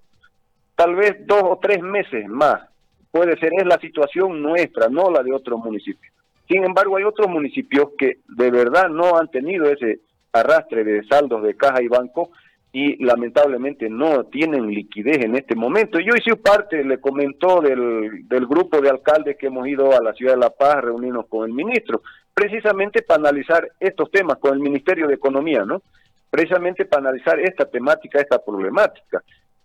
tal 0.76 0.94
vez 0.94 1.26
dos 1.26 1.42
o 1.42 1.58
tres 1.60 1.82
meses 1.82 2.28
más. 2.28 2.62
Puede 3.10 3.36
ser, 3.38 3.50
es 3.58 3.66
la 3.66 3.78
situación 3.80 4.40
nuestra, 4.40 4.88
no 4.88 5.10
la 5.10 5.22
de 5.22 5.32
otros 5.32 5.58
municipios. 5.58 6.14
Sin 6.50 6.64
embargo, 6.64 6.96
hay 6.96 7.04
otros 7.04 7.28
municipios 7.28 7.90
que 7.96 8.18
de 8.26 8.50
verdad 8.50 8.88
no 8.88 9.16
han 9.16 9.30
tenido 9.30 9.70
ese 9.70 10.00
arrastre 10.32 10.82
de 10.82 11.04
saldos 11.04 11.44
de 11.44 11.56
caja 11.56 11.80
y 11.80 11.86
banco 11.86 12.30
y 12.72 13.02
lamentablemente 13.04 13.88
no 13.88 14.24
tienen 14.24 14.66
liquidez 14.66 15.24
en 15.24 15.36
este 15.36 15.54
momento. 15.54 16.00
Yo 16.00 16.12
hice 16.16 16.34
parte, 16.34 16.82
le 16.82 16.98
comentó 16.98 17.60
del, 17.60 18.26
del 18.26 18.46
grupo 18.48 18.80
de 18.80 18.90
alcaldes 18.90 19.36
que 19.36 19.46
hemos 19.46 19.68
ido 19.68 19.96
a 19.96 20.02
la 20.02 20.12
ciudad 20.12 20.34
de 20.34 20.40
La 20.40 20.50
Paz 20.50 20.74
a 20.74 20.80
reunirnos 20.80 21.26
con 21.28 21.48
el 21.48 21.54
ministro, 21.54 22.02
precisamente 22.34 23.02
para 23.02 23.20
analizar 23.20 23.68
estos 23.78 24.10
temas 24.10 24.38
con 24.38 24.52
el 24.52 24.58
Ministerio 24.58 25.06
de 25.06 25.14
Economía, 25.14 25.64
¿no? 25.64 25.82
Precisamente 26.30 26.84
para 26.84 27.10
analizar 27.10 27.38
esta 27.38 27.64
temática, 27.64 28.20
esta 28.20 28.44
problemática. 28.44 29.22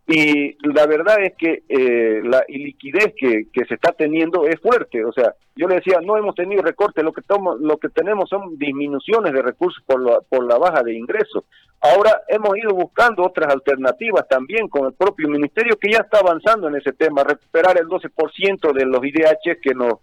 Y 0.07 0.55
la 0.67 0.85
verdad 0.85 1.19
es 1.23 1.33
que 1.35 1.63
eh, 1.67 2.21
la 2.23 2.43
iliquidez 2.47 3.13
que, 3.17 3.47
que, 3.51 3.65
se 3.65 3.73
está 3.73 3.91
teniendo 3.91 4.45
es 4.45 4.59
fuerte. 4.61 5.03
O 5.03 5.11
sea, 5.11 5.33
yo 5.55 5.67
le 5.67 5.75
decía, 5.75 5.99
no 5.99 6.15
hemos 6.15 6.35
tenido 6.35 6.61
recortes, 6.61 7.03
lo 7.03 7.11
que, 7.11 7.23
tomo, 7.23 7.55
lo 7.55 7.77
que 7.77 7.89
tenemos 7.89 8.29
son 8.29 8.55
disminuciones 8.57 9.33
de 9.33 9.41
recursos 9.41 9.83
por 9.83 9.99
la, 9.99 10.19
por 10.21 10.45
la 10.45 10.59
baja 10.59 10.83
de 10.83 10.93
ingresos. 10.93 11.45
Ahora 11.81 12.21
hemos 12.27 12.55
ido 12.55 12.75
buscando 12.75 13.23
otras 13.23 13.51
alternativas 13.51 14.27
también 14.27 14.67
con 14.67 14.85
el 14.85 14.93
propio 14.93 15.27
ministerio 15.27 15.75
que 15.77 15.91
ya 15.91 15.99
está 15.99 16.19
avanzando 16.19 16.67
en 16.67 16.75
ese 16.75 16.93
tema, 16.93 17.23
recuperar 17.23 17.79
el 17.79 17.87
12% 17.87 18.73
de 18.73 18.85
los 18.85 19.03
IDH 19.03 19.59
que 19.59 19.73
nos 19.73 19.99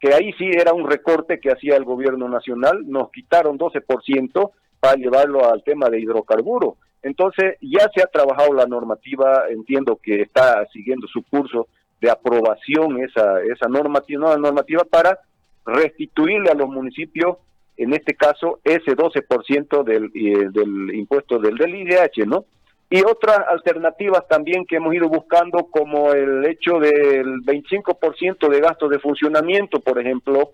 que 0.00 0.12
ahí 0.12 0.32
sí 0.32 0.50
era 0.50 0.72
un 0.72 0.90
recorte 0.90 1.38
que 1.38 1.52
hacía 1.52 1.76
el 1.76 1.84
gobierno 1.84 2.28
nacional, 2.28 2.82
nos 2.88 3.12
quitaron 3.12 3.56
12% 3.56 4.50
para 4.82 4.96
llevarlo 4.96 5.48
al 5.48 5.62
tema 5.62 5.88
de 5.88 6.00
hidrocarburos 6.00 6.74
entonces, 7.02 7.56
ya 7.60 7.90
se 7.94 8.00
ha 8.02 8.06
trabajado 8.06 8.54
la 8.54 8.66
normativa, 8.66 9.46
entiendo 9.50 9.98
que 10.00 10.22
está 10.22 10.64
siguiendo 10.72 11.08
su 11.08 11.22
curso 11.24 11.66
de 12.00 12.10
aprobación 12.10 13.02
esa, 13.02 13.42
esa 13.42 13.68
normativa, 13.68 14.36
normativa 14.36 14.84
para 14.84 15.18
restituirle 15.66 16.50
a 16.50 16.54
los 16.54 16.68
municipios, 16.68 17.38
en 17.76 17.92
este 17.92 18.14
caso, 18.14 18.60
ese 18.62 18.96
12% 18.96 19.82
del, 19.84 20.10
eh, 20.14 20.48
del 20.52 20.94
impuesto 20.94 21.38
del, 21.38 21.56
del 21.56 21.74
IDH, 21.74 22.26
¿no? 22.26 22.44
Y 22.88 23.02
otras 23.02 23.38
alternativas 23.48 24.28
también 24.28 24.66
que 24.66 24.76
hemos 24.76 24.94
ido 24.94 25.08
buscando, 25.08 25.66
como 25.70 26.12
el 26.12 26.44
hecho 26.44 26.78
del 26.78 27.40
25% 27.42 28.48
de 28.48 28.60
gastos 28.60 28.90
de 28.90 28.98
funcionamiento, 28.98 29.80
por 29.80 29.98
ejemplo, 29.98 30.50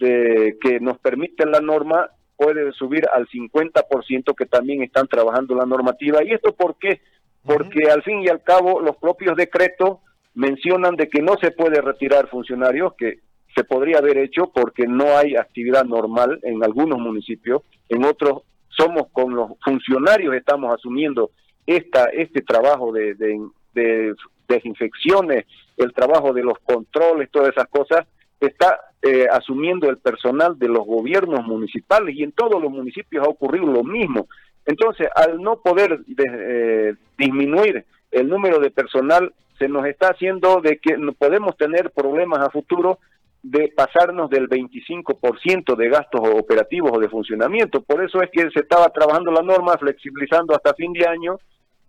de 0.00 0.56
que 0.60 0.80
nos 0.80 0.98
permite 0.98 1.46
la 1.46 1.60
norma 1.60 2.10
puede 2.38 2.72
subir 2.72 3.04
al 3.12 3.26
50% 3.26 4.34
que 4.36 4.46
también 4.46 4.84
están 4.84 5.08
trabajando 5.08 5.56
la 5.56 5.66
normativa. 5.66 6.22
¿Y 6.22 6.30
esto 6.30 6.54
por 6.54 6.78
qué? 6.78 7.00
Porque 7.44 7.90
al 7.90 8.02
fin 8.04 8.22
y 8.22 8.28
al 8.28 8.42
cabo 8.44 8.80
los 8.80 8.96
propios 8.96 9.36
decretos 9.36 9.98
mencionan 10.34 10.94
de 10.94 11.08
que 11.08 11.20
no 11.20 11.34
se 11.42 11.50
puede 11.50 11.80
retirar 11.80 12.28
funcionarios, 12.28 12.94
que 12.96 13.18
se 13.56 13.64
podría 13.64 13.98
haber 13.98 14.18
hecho 14.18 14.52
porque 14.54 14.86
no 14.86 15.16
hay 15.16 15.34
actividad 15.34 15.84
normal 15.84 16.38
en 16.44 16.62
algunos 16.62 17.00
municipios, 17.00 17.62
en 17.88 18.04
otros 18.04 18.42
somos 18.68 19.08
con 19.10 19.34
los 19.34 19.50
funcionarios, 19.64 20.34
estamos 20.34 20.72
asumiendo 20.72 21.32
esta, 21.66 22.04
este 22.04 22.42
trabajo 22.42 22.92
de, 22.92 23.14
de, 23.14 24.14
desinfecciones, 24.48 25.44
el 25.76 25.92
trabajo 25.92 26.32
de 26.32 26.44
los 26.44 26.58
controles, 26.60 27.30
todas 27.30 27.50
esas 27.50 27.66
cosas, 27.68 28.06
está 28.40 28.78
eh, 29.02 29.26
asumiendo 29.30 29.88
el 29.88 29.98
personal 29.98 30.58
de 30.58 30.68
los 30.68 30.84
gobiernos 30.84 31.44
municipales 31.46 32.16
y 32.16 32.24
en 32.24 32.32
todos 32.32 32.60
los 32.60 32.70
municipios 32.70 33.24
ha 33.24 33.30
ocurrido 33.30 33.66
lo 33.66 33.84
mismo. 33.84 34.26
Entonces, 34.66 35.08
al 35.14 35.40
no 35.40 35.60
poder 35.60 36.00
eh, 36.16 36.94
disminuir 37.16 37.84
el 38.10 38.28
número 38.28 38.58
de 38.58 38.70
personal, 38.70 39.32
se 39.58 39.68
nos 39.68 39.86
está 39.86 40.08
haciendo 40.08 40.60
de 40.60 40.78
que 40.78 40.96
podemos 41.18 41.56
tener 41.56 41.90
problemas 41.90 42.40
a 42.40 42.50
futuro 42.50 42.98
de 43.42 43.72
pasarnos 43.74 44.28
del 44.30 44.48
25% 44.48 45.76
de 45.76 45.88
gastos 45.88 46.20
operativos 46.34 46.90
o 46.92 46.98
de 46.98 47.08
funcionamiento. 47.08 47.80
Por 47.82 48.04
eso 48.04 48.20
es 48.20 48.30
que 48.30 48.50
se 48.50 48.60
estaba 48.60 48.88
trabajando 48.88 49.30
la 49.30 49.42
norma, 49.42 49.78
flexibilizando 49.78 50.54
hasta 50.54 50.74
fin 50.74 50.92
de 50.92 51.06
año, 51.06 51.38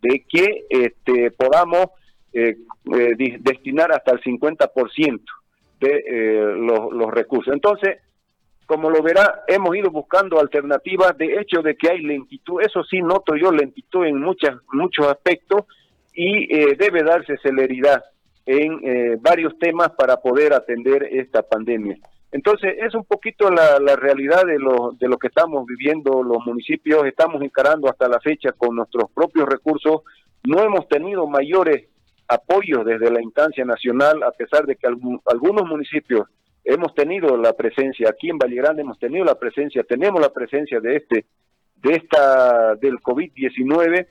de 0.01 0.23
que 0.29 0.65
este, 0.69 1.31
podamos 1.31 1.87
eh, 2.33 2.55
eh, 2.95 3.37
destinar 3.39 3.91
hasta 3.91 4.11
el 4.11 4.21
50% 4.21 5.21
de 5.79 6.03
eh, 6.07 6.55
los, 6.55 6.91
los 6.91 7.11
recursos. 7.11 7.53
Entonces, 7.53 7.97
como 8.65 8.89
lo 8.89 9.01
verá, 9.01 9.43
hemos 9.47 9.75
ido 9.75 9.89
buscando 9.89 10.39
alternativas, 10.39 11.17
de 11.17 11.39
hecho 11.39 11.61
de 11.61 11.75
que 11.75 11.89
hay 11.89 12.01
lentitud, 12.01 12.61
eso 12.61 12.83
sí 12.83 13.01
noto 13.01 13.35
yo 13.35 13.51
lentitud 13.51 14.05
en 14.05 14.19
muchas, 14.21 14.57
muchos 14.71 15.07
aspectos 15.07 15.65
y 16.13 16.47
debe 16.75 17.01
darse 17.03 17.37
celeridad 17.37 18.03
en 18.45 18.79
eh, 18.83 19.17
varios 19.21 19.57
temas 19.59 19.91
para 19.91 20.17
poder 20.17 20.53
atender 20.53 21.03
esta 21.03 21.43
pandemia. 21.43 21.97
Entonces, 22.31 22.75
es 22.79 22.95
un 22.95 23.05
poquito 23.05 23.51
la, 23.51 23.79
la 23.79 23.95
realidad 23.95 24.43
de 24.43 24.57
lo, 24.57 24.91
de 24.99 25.07
lo 25.07 25.17
que 25.17 25.27
estamos 25.27 25.67
viviendo 25.67 26.23
los 26.23 26.43
municipios, 26.45 27.05
estamos 27.05 27.43
encarando 27.43 27.87
hasta 27.87 28.07
la 28.07 28.19
fecha 28.19 28.51
con 28.53 28.75
nuestros 28.75 29.11
propios 29.11 29.47
recursos, 29.47 30.01
no 30.43 30.63
hemos 30.63 30.87
tenido 30.87 31.27
mayores 31.27 31.89
apoyos 32.29 32.85
desde 32.85 33.11
la 33.11 33.21
instancia 33.21 33.65
nacional, 33.65 34.23
a 34.23 34.31
pesar 34.31 34.65
de 34.65 34.75
que 34.75 34.87
algunos 34.87 35.67
municipios 35.67 36.27
hemos 36.63 36.93
tenido 36.93 37.35
la 37.37 37.53
presencia, 37.53 38.09
aquí 38.09 38.29
en 38.29 38.37
Valle 38.37 38.55
Grande 38.55 38.83
hemos 38.83 38.99
tenido 38.99 39.25
la 39.25 39.35
presencia, 39.35 39.83
tenemos 39.83 40.21
la 40.21 40.31
presencia 40.31 40.79
de 40.79 40.97
este, 40.97 41.25
de 41.77 41.93
esta, 41.93 42.75
del 42.75 42.99
COVID-19, 42.99 44.07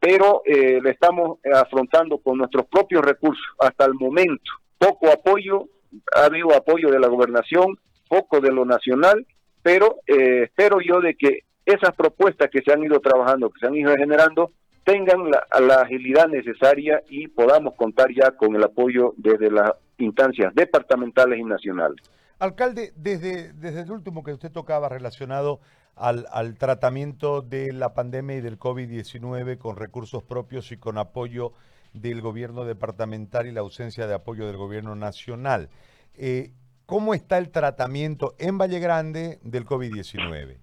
pero 0.00 0.42
eh, 0.46 0.80
estamos 0.86 1.38
afrontando 1.52 2.18
con 2.18 2.38
nuestros 2.38 2.66
propios 2.66 3.04
recursos 3.04 3.44
hasta 3.58 3.84
el 3.84 3.94
momento. 3.94 4.50
Poco 4.78 5.08
apoyo, 5.10 5.68
ha 6.16 6.24
habido 6.24 6.54
apoyo 6.54 6.90
de 6.90 6.98
la 6.98 7.08
gobernación, 7.08 7.78
poco 8.08 8.40
de 8.40 8.50
lo 8.50 8.64
nacional, 8.64 9.26
pero 9.62 9.98
eh, 10.06 10.44
espero 10.44 10.78
yo 10.80 11.02
de 11.02 11.14
que 11.14 11.40
esas 11.66 11.94
propuestas 11.94 12.48
que 12.50 12.62
se 12.62 12.72
han 12.72 12.82
ido 12.82 13.00
trabajando, 13.00 13.50
que 13.50 13.60
se 13.60 13.66
han 13.66 13.76
ido 13.76 13.94
generando, 13.94 14.52
tengan 14.84 15.30
la, 15.30 15.74
agilidad 15.74 16.28
necesaria 16.28 17.02
y 17.08 17.28
podamos 17.28 17.74
contar 17.74 18.08
ya 18.14 18.32
con 18.32 18.54
el 18.56 18.64
apoyo 18.64 19.14
desde 19.16 19.50
las 19.50 19.72
instancias 19.98 20.54
departamentales 20.54 21.38
y 21.38 21.44
nacionales. 21.44 21.98
Alcalde, 22.38 22.92
desde, 22.96 23.52
desde 23.52 23.82
el 23.82 23.90
último 23.90 24.24
que 24.24 24.32
usted 24.32 24.50
tocaba 24.50 24.88
relacionado 24.88 25.60
al, 25.94 26.26
al 26.32 26.56
tratamiento 26.56 27.42
de 27.42 27.72
la 27.72 27.92
pandemia 27.92 28.36
y 28.36 28.40
del 28.40 28.58
COVID-19 28.58 29.58
con 29.58 29.76
recursos 29.76 30.22
propios 30.22 30.72
y 30.72 30.78
con 30.78 30.96
apoyo 30.96 31.52
del 31.92 32.20
gobierno 32.20 32.64
departamental 32.64 33.46
y 33.46 33.52
la 33.52 33.60
ausencia 33.60 34.06
de 34.06 34.14
apoyo 34.14 34.46
del 34.46 34.56
gobierno 34.56 34.94
nacional. 34.94 35.68
Eh, 36.14 36.52
¿Cómo 36.86 37.14
está 37.14 37.38
el 37.38 37.50
tratamiento 37.50 38.34
en 38.38 38.58
Valle 38.58 38.80
Grande 38.80 39.38
del 39.42 39.64
COVID-19? 39.64 40.58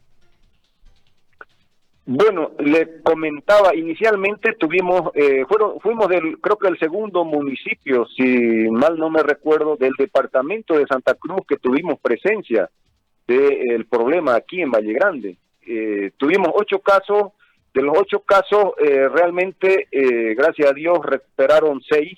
Bueno, 2.09 2.51
le 2.59 3.01
comentaba, 3.01 3.75
inicialmente 3.75 4.53
tuvimos, 4.53 5.11
eh, 5.13 5.43
fueron, 5.45 5.77
fuimos 5.81 6.07
del, 6.07 6.39
creo 6.39 6.57
que 6.57 6.69
el 6.69 6.79
segundo 6.79 7.25
municipio, 7.25 8.05
si 8.15 8.69
mal 8.71 8.97
no 8.97 9.09
me 9.09 9.21
recuerdo, 9.23 9.75
del 9.75 9.91
departamento 9.97 10.77
de 10.77 10.87
Santa 10.87 11.15
Cruz 11.15 11.41
que 11.45 11.57
tuvimos 11.57 11.99
presencia 11.99 12.69
del 13.27 13.85
problema 13.87 14.35
aquí 14.35 14.61
en 14.61 14.71
Valle 14.71 14.93
Grande. 14.93 15.35
Eh, 15.67 16.11
tuvimos 16.15 16.51
ocho 16.55 16.79
casos, 16.79 17.33
de 17.73 17.81
los 17.81 17.97
ocho 17.97 18.21
casos 18.21 18.71
eh, 18.77 19.09
realmente, 19.09 19.89
eh, 19.91 20.33
gracias 20.33 20.71
a 20.71 20.73
Dios, 20.73 20.99
recuperaron 21.03 21.81
seis, 21.81 22.17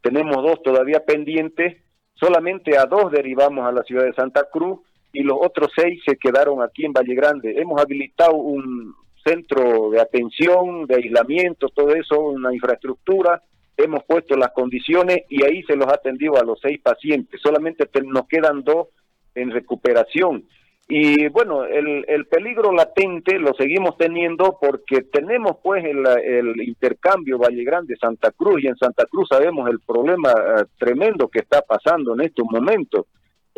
tenemos 0.00 0.42
dos 0.42 0.64
todavía 0.64 1.04
pendientes, 1.04 1.76
solamente 2.14 2.76
a 2.76 2.86
dos 2.86 3.12
derivamos 3.12 3.64
a 3.68 3.70
la 3.70 3.84
ciudad 3.84 4.02
de 4.02 4.14
Santa 4.14 4.48
Cruz 4.52 4.80
y 5.12 5.22
los 5.22 5.38
otros 5.40 5.70
seis 5.76 6.02
se 6.04 6.16
quedaron 6.16 6.60
aquí 6.60 6.84
en 6.84 6.92
Valle 6.92 7.14
Grande. 7.14 7.54
Hemos 7.56 7.80
habilitado 7.80 8.32
un 8.32 8.96
centro 9.28 9.90
de 9.90 10.00
atención, 10.00 10.86
de 10.86 10.96
aislamiento, 10.96 11.68
todo 11.68 11.94
eso, 11.94 12.18
una 12.20 12.54
infraestructura, 12.54 13.42
hemos 13.76 14.04
puesto 14.04 14.36
las 14.36 14.50
condiciones 14.52 15.22
y 15.28 15.44
ahí 15.44 15.62
se 15.62 15.76
los 15.76 15.86
ha 15.86 15.94
atendido 15.94 16.36
a 16.36 16.44
los 16.44 16.58
seis 16.60 16.80
pacientes. 16.80 17.40
Solamente 17.40 17.88
nos 18.04 18.26
quedan 18.26 18.62
dos 18.64 18.88
en 19.34 19.50
recuperación. 19.50 20.44
Y 20.90 21.28
bueno, 21.28 21.64
el, 21.64 22.06
el, 22.08 22.26
peligro 22.26 22.72
latente 22.72 23.38
lo 23.38 23.52
seguimos 23.52 23.98
teniendo 23.98 24.56
porque 24.58 25.02
tenemos 25.02 25.58
pues 25.62 25.84
el, 25.84 26.62
intercambio 26.62 27.36
Valle 27.36 27.62
Grande 27.62 27.94
Santa 28.00 28.30
Cruz 28.30 28.64
y 28.64 28.68
en 28.68 28.76
Santa 28.76 29.04
Cruz 29.04 29.28
sabemos 29.28 29.68
el 29.68 29.80
problema 29.80 30.30
eh, 30.30 30.64
tremendo 30.78 31.28
que 31.28 31.40
está 31.40 31.60
pasando 31.60 32.14
en 32.14 32.22
estos 32.22 32.46
momentos. 32.50 33.04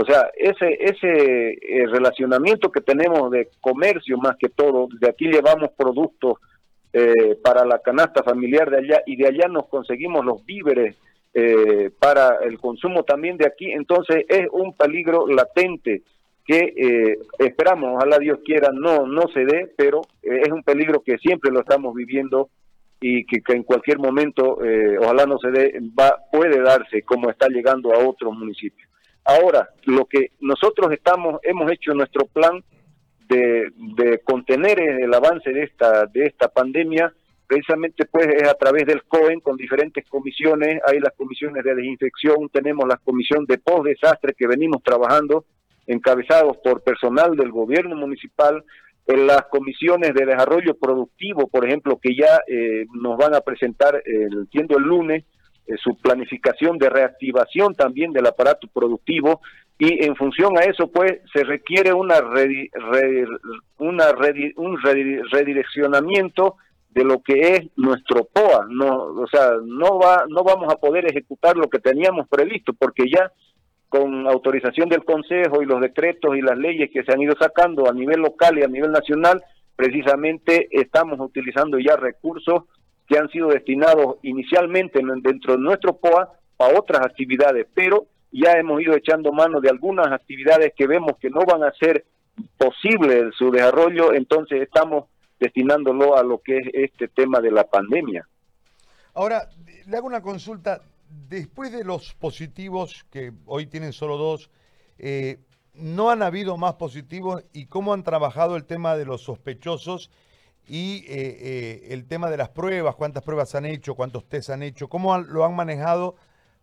O 0.01 0.05
sea, 0.05 0.31
ese 0.35 0.79
ese 0.81 1.51
eh, 1.51 1.87
relacionamiento 1.87 2.71
que 2.71 2.81
tenemos 2.81 3.31
de 3.31 3.49
comercio 3.61 4.17
más 4.17 4.37
que 4.39 4.49
todo, 4.49 4.89
de 4.99 5.09
aquí 5.09 5.27
llevamos 5.27 5.71
productos 5.77 6.39
eh, 6.93 7.37
para 7.43 7.65
la 7.65 7.79
canasta 7.81 8.23
familiar 8.23 8.71
de 8.71 8.79
allá 8.79 9.03
y 9.07 9.17
de 9.17 9.29
allá 9.29 9.49
nos 9.49 9.69
conseguimos 9.69 10.25
los 10.25 10.45
víveres 10.47 10.97
eh, 11.33 11.91
para 12.01 12.39
el 12.43 12.59
consumo 12.59 13.05
también 13.05 13.37
de 13.37 13.47
aquí, 13.47 13.71
entonces 13.71 14.25
es 14.29 14.49
un 14.51 14.77
peligro 14.77 15.29
latente 15.29 16.03
que 16.45 16.75
eh, 16.77 17.19
esperamos, 17.39 17.95
ojalá 17.95 18.19
Dios 18.19 18.41
quiera, 18.45 18.71
no, 18.73 19.07
no 19.07 19.29
se 19.33 19.45
dé, 19.45 19.73
pero 19.77 20.01
eh, 20.25 20.41
es 20.43 20.51
un 20.51 20.65
peligro 20.65 21.03
que 21.05 21.19
siempre 21.19 21.53
lo 21.53 21.61
estamos 21.61 21.95
viviendo 21.95 22.49
y 23.01 23.25
que, 23.27 23.41
en 23.55 23.63
cualquier 23.63 23.99
momento, 23.99 24.59
ojalá 25.01 25.25
no 25.25 25.39
se 25.39 25.51
dé, 25.51 25.81
va, 25.99 26.17
puede 26.31 26.61
darse 26.61 27.03
como 27.03 27.31
está 27.31 27.49
llegando 27.49 27.95
a 27.95 28.07
otros 28.07 28.37
municipios. 28.37 28.90
Ahora, 29.31 29.69
lo 29.85 30.07
que 30.07 30.33
nosotros 30.41 30.93
estamos, 30.93 31.39
hemos 31.45 31.71
hecho 31.71 31.95
nuestro 31.95 32.27
plan 32.27 32.65
de, 33.29 34.21
contener 34.25 34.81
el 34.81 35.15
avance 35.15 35.53
de 35.53 35.63
esta, 35.63 36.07
de 36.07 36.27
esta 36.27 36.49
pandemia, 36.49 37.13
precisamente 37.47 38.07
pues 38.07 38.27
es 38.27 38.49
a 38.49 38.55
través 38.55 38.87
del 38.87 39.05
COEN 39.05 39.39
con 39.39 39.57
diferentes 39.57 40.05
comisiones, 40.09 40.81
hay 40.85 40.99
las 40.99 41.15
comisiones 41.15 41.63
de 41.63 41.77
desinfección, 41.77 42.49
tenemos 42.53 42.89
la 42.89 42.97
comisión 42.97 43.47
de 43.47 43.59
post-desastre 43.59 44.35
que 44.37 44.49
venimos 44.49 44.83
trabajando, 44.83 45.45
encabezados 45.87 46.57
por 46.57 46.83
personal 46.83 47.37
del 47.37 47.53
gobierno 47.53 47.95
municipal, 47.95 48.65
en 49.07 49.29
las 49.29 49.47
comisiones 49.47 50.13
de 50.13 50.27
desarrollo 50.27 50.75
productivo, 50.75 51.47
por 51.47 51.65
ejemplo, 51.65 52.01
que 52.03 52.17
ya 52.17 52.41
eh, 52.49 52.85
nos 53.01 53.17
van 53.17 53.37
a 53.37 53.43
presentar, 53.43 54.03
entiendo, 54.05 54.77
el 54.77 54.85
lunes, 54.85 55.25
eh, 55.71 55.77
su 55.83 55.97
planificación 55.97 56.79
de 56.79 56.91
reactivación 56.91 57.75
también 57.75 58.13
del 58.13 58.27
aparato 58.27 58.67
productivo 58.67 59.41
y 59.79 60.05
en 60.05 60.17
función 60.17 60.59
a 60.59 60.63
eso 60.63 60.91
pues 60.91 61.21
se 61.33 61.45
requiere 61.45 61.93
una, 61.93 62.17
una 63.79 64.07
un 64.57 64.79
redireccionamiento 65.31 66.57
de 66.91 67.05
lo 67.05 67.23
que 67.23 67.55
es 67.55 67.61
nuestro 67.77 68.25
POA, 68.25 68.67
no, 68.69 68.97
o 68.97 69.27
sea, 69.29 69.53
no 69.65 69.99
va, 69.99 70.25
no 70.29 70.43
vamos 70.43 70.73
a 70.73 70.77
poder 70.77 71.07
ejecutar 71.07 71.57
lo 71.57 71.69
que 71.71 71.79
teníamos 71.79 72.29
previsto, 72.29 72.73
porque 72.73 73.05
ya 73.09 73.31
con 73.89 74.27
autorización 74.27 74.89
del 74.89 75.05
Consejo 75.05 75.63
y 75.63 75.67
los 75.67 75.81
decretos 75.81 76.37
y 76.37 76.43
las 76.43 76.59
leyes 76.59 76.91
que 76.93 77.05
se 77.05 77.13
han 77.13 77.23
ido 77.23 77.35
sacando 77.39 77.89
a 77.89 77.93
nivel 77.93 78.21
local 78.21 78.59
y 78.59 78.65
a 78.65 78.69
nivel 78.69 78.91
nacional, 78.91 79.41
precisamente 79.77 80.69
estamos 80.73 81.21
utilizando 81.21 81.79
ya 81.79 81.97
recursos 81.97 82.65
que 83.11 83.19
han 83.19 83.29
sido 83.29 83.49
destinados 83.49 84.19
inicialmente 84.23 85.01
dentro 85.21 85.55
de 85.55 85.59
nuestro 85.59 85.97
POA 85.97 86.33
para 86.57 86.79
otras 86.79 87.05
actividades, 87.05 87.67
pero 87.75 88.07
ya 88.31 88.53
hemos 88.53 88.81
ido 88.81 88.95
echando 88.95 89.33
mano 89.33 89.61
de 89.61 89.69
algunas 89.69 90.07
actividades 90.13 90.73
que 90.77 90.87
vemos 90.87 91.17
que 91.21 91.29
no 91.29 91.41
van 91.41 91.65
a 91.65 91.73
ser 91.73 92.05
posible 92.57 93.31
su 93.37 93.51
desarrollo, 93.51 94.13
entonces 94.13 94.63
estamos 94.63 95.07
destinándolo 95.41 96.17
a 96.17 96.23
lo 96.23 96.39
que 96.39 96.59
es 96.59 96.69
este 96.73 97.09
tema 97.09 97.41
de 97.41 97.51
la 97.51 97.65
pandemia. 97.65 98.29
Ahora, 99.15 99.49
le 99.89 99.97
hago 99.97 100.07
una 100.07 100.23
consulta. 100.23 100.81
Después 101.29 101.73
de 101.73 101.83
los 101.83 102.15
positivos, 102.15 103.05
que 103.11 103.33
hoy 103.47 103.67
tienen 103.67 103.93
solo 103.93 104.17
dos, 104.19 104.51
eh, 104.99 105.41
¿no 105.75 106.11
han 106.11 106.23
habido 106.23 106.57
más 106.57 106.75
positivos? 106.75 107.43
¿Y 107.53 107.67
cómo 107.67 107.93
han 107.93 108.05
trabajado 108.05 108.55
el 108.55 108.67
tema 108.67 108.95
de 108.95 109.07
los 109.07 109.23
sospechosos 109.23 110.13
y 110.71 111.05
eh, 111.09 111.37
eh, 111.41 111.89
el 111.91 112.07
tema 112.07 112.31
de 112.31 112.37
las 112.37 112.51
pruebas? 112.51 112.95
¿Cuántas 112.95 113.25
pruebas 113.25 113.57
han 113.57 113.67
hecho? 113.67 113.97
¿Cuántos 113.97 114.29
test 114.29 114.51
han 114.51 114.63
hecho? 114.63 114.87
¿Cómo 114.89 115.19
lo 115.19 115.45
han 115.45 115.57
manejado 115.57 116.15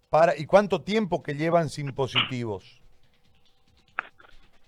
para 0.10 0.38
y 0.38 0.46
cuánto 0.46 0.82
tiempo 0.82 1.22
que 1.22 1.36
llevan 1.36 1.68
sin 1.68 1.94
positivos? 1.94 2.82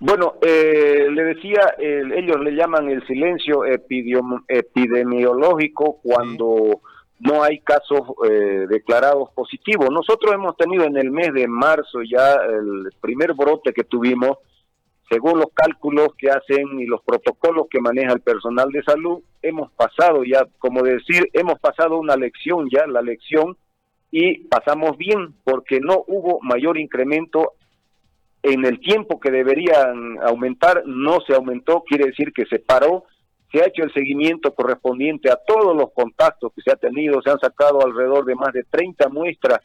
Bueno, 0.01 0.35
eh, 0.41 1.07
le 1.09 1.23
decía, 1.23 1.75
ellos 1.79 2.41
le 2.41 2.51
llaman 2.51 2.89
el 2.89 3.07
silencio 3.07 3.63
epidemiológico 3.65 6.01
cuando 6.01 6.81
no 7.19 7.43
hay 7.43 7.59
casos 7.59 8.01
eh, 8.29 8.65
declarados 8.69 9.29
positivos. 9.31 9.89
Nosotros 9.91 10.33
hemos 10.33 10.55
tenido 10.57 10.85
en 10.85 10.97
el 10.97 11.11
mes 11.11 11.33
de 11.33 11.47
marzo 11.47 12.01
ya 12.01 12.35
el 12.35 12.89
primer 13.01 13.33
brote 13.33 13.73
que 13.73 13.83
tuvimos, 13.83 14.37
según 15.09 15.39
los 15.39 15.47
cálculos 15.53 16.09
que 16.17 16.29
hacen 16.29 16.79
y 16.79 16.85
los 16.85 17.01
protocolos 17.03 17.67
que 17.69 17.81
maneja 17.81 18.13
el 18.13 18.21
personal 18.21 18.69
de 18.71 18.83
salud, 18.83 19.21
hemos 19.41 19.71
pasado 19.71 20.23
ya, 20.23 20.45
como 20.59 20.83
decir, 20.83 21.29
hemos 21.33 21.59
pasado 21.59 21.97
una 21.97 22.15
lección 22.15 22.69
ya, 22.71 22.85
la 22.87 23.01
lección, 23.01 23.57
y 24.11 24.39
pasamos 24.45 24.97
bien 24.97 25.33
porque 25.43 25.79
no 25.79 26.03
hubo 26.07 26.39
mayor 26.41 26.77
incremento 26.77 27.53
en 28.43 28.65
el 28.65 28.79
tiempo 28.79 29.19
que 29.19 29.31
deberían 29.31 30.17
aumentar, 30.21 30.83
no 30.85 31.19
se 31.27 31.33
aumentó, 31.33 31.83
quiere 31.83 32.07
decir 32.07 32.31
que 32.31 32.45
se 32.45 32.59
paró 32.59 33.05
se 33.51 33.61
ha 33.61 33.67
hecho 33.67 33.83
el 33.83 33.93
seguimiento 33.93 34.53
correspondiente 34.53 35.31
a 35.31 35.35
todos 35.35 35.75
los 35.75 35.91
contactos 35.91 36.51
que 36.53 36.61
se 36.61 36.71
ha 36.71 36.75
tenido, 36.75 37.21
se 37.21 37.31
han 37.31 37.39
sacado 37.39 37.83
alrededor 37.83 38.25
de 38.25 38.35
más 38.35 38.53
de 38.53 38.63
30 38.63 39.09
muestras 39.09 39.59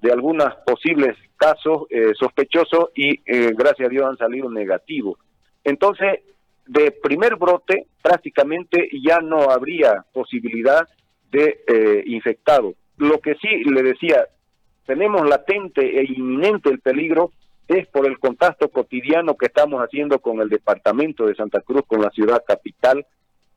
de 0.00 0.12
algunos 0.12 0.54
posibles 0.66 1.16
casos 1.36 1.82
eh, 1.90 2.12
sospechosos 2.18 2.90
y 2.94 3.20
eh, 3.26 3.52
gracias 3.56 3.88
a 3.88 3.90
Dios 3.90 4.06
han 4.06 4.16
salido 4.16 4.50
negativos. 4.50 5.18
Entonces, 5.64 6.20
de 6.66 6.92
primer 6.92 7.36
brote 7.36 7.86
prácticamente 8.02 8.88
ya 9.04 9.18
no 9.20 9.50
habría 9.50 10.04
posibilidad 10.12 10.88
de 11.30 11.60
eh, 11.66 12.02
infectado. 12.06 12.74
Lo 12.96 13.20
que 13.20 13.34
sí 13.36 13.64
le 13.64 13.82
decía, 13.82 14.26
tenemos 14.86 15.28
latente 15.28 16.00
e 16.00 16.04
inminente 16.04 16.70
el 16.70 16.80
peligro 16.80 17.32
es 17.68 17.86
por 17.86 18.06
el 18.06 18.18
contacto 18.18 18.68
cotidiano 18.68 19.36
que 19.36 19.46
estamos 19.46 19.80
haciendo 19.80 20.18
con 20.18 20.40
el 20.40 20.48
departamento 20.48 21.26
de 21.26 21.36
Santa 21.36 21.60
Cruz, 21.60 21.82
con 21.86 22.02
la 22.02 22.10
ciudad 22.10 22.42
capital, 22.46 23.06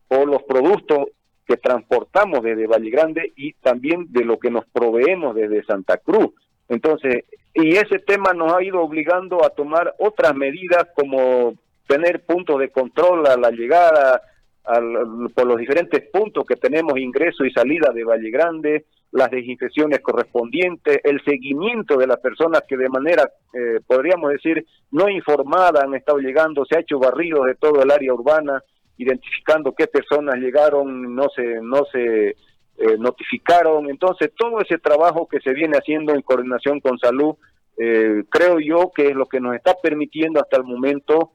o 0.08 0.26
los 0.26 0.44
productos 0.44 1.08
que 1.46 1.58
transportamos 1.58 2.42
desde 2.42 2.68
Valle 2.68 2.90
Grande 2.90 3.34
y 3.36 3.54
también 3.54 4.08
de 4.12 4.24
lo 4.24 4.38
que 4.38 4.50
nos 4.50 4.66
proveemos 4.66 5.36
desde 5.36 5.64
Santa 5.64 5.98
Cruz. 5.98 6.32
Entonces, 6.70 7.26
y 7.54 7.76
ese 7.76 8.00
tema 8.00 8.34
nos 8.34 8.54
ha 8.54 8.64
ido 8.64 8.82
obligando 8.82 9.46
a 9.46 9.50
tomar 9.50 9.94
otras 10.00 10.36
medidas 10.36 10.88
como 10.96 11.54
tener 11.88 12.26
puntos 12.26 12.60
de 12.60 12.70
control 12.70 13.28
a 13.28 13.38
la 13.38 13.52
llegada 13.52 14.22
por 15.36 15.46
los 15.46 15.58
diferentes 15.58 16.10
puntos 16.10 16.46
que 16.46 16.56
tenemos 16.56 16.98
ingreso 16.98 17.44
y 17.44 17.52
salida 17.52 17.92
de 17.94 18.06
Valle 18.06 18.32
Grande, 18.32 18.86
las 19.12 19.30
desinfecciones 19.30 20.00
correspondientes, 20.00 21.00
el 21.04 21.22
seguimiento 21.24 21.98
de 21.98 22.08
las 22.08 22.20
personas 22.20 22.64
que 22.68 22.78
de 22.78 22.90
manera, 22.90 23.30
eh, 23.54 23.80
podríamos 23.86 24.32
decir, 24.32 24.66
no 24.92 25.10
informada 25.10 25.84
han 25.84 25.94
estado 25.94 26.20
llegando, 26.20 26.66
se 26.66 26.78
ha 26.78 26.82
hecho 26.82 26.98
barrido 26.98 27.44
de 27.44 27.56
todo 27.56 27.84
el 27.84 27.92
área 27.92 28.14
urbana, 28.14 28.64
identificando 28.98 29.74
qué 29.74 29.88
personas 29.88 30.36
llegaron, 30.36 31.16
no 31.16 31.28
se, 31.36 31.60
no 31.62 31.86
se 31.92 32.30
eh, 32.30 32.98
notificaron. 32.98 33.90
Entonces, 33.90 34.32
todo 34.38 34.60
ese 34.62 34.78
trabajo 34.78 35.28
que 35.28 35.40
se 35.40 35.54
viene 35.54 35.78
haciendo 35.78 36.14
en 36.14 36.22
coordinación 36.22 36.80
con 36.80 36.98
salud, 36.98 37.36
eh, 37.78 38.24
creo 38.30 38.60
yo 38.60 38.92
que 38.96 39.08
es 39.10 39.16
lo 39.16 39.26
que 39.26 39.40
nos 39.40 39.56
está 39.56 39.76
permitiendo 39.82 40.40
hasta 40.40 40.58
el 40.58 40.64
momento 40.64 41.32